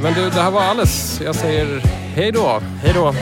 [0.03, 1.21] Men du, det här var alles.
[1.25, 2.61] Jag säger hej då.
[2.83, 3.15] Hej då.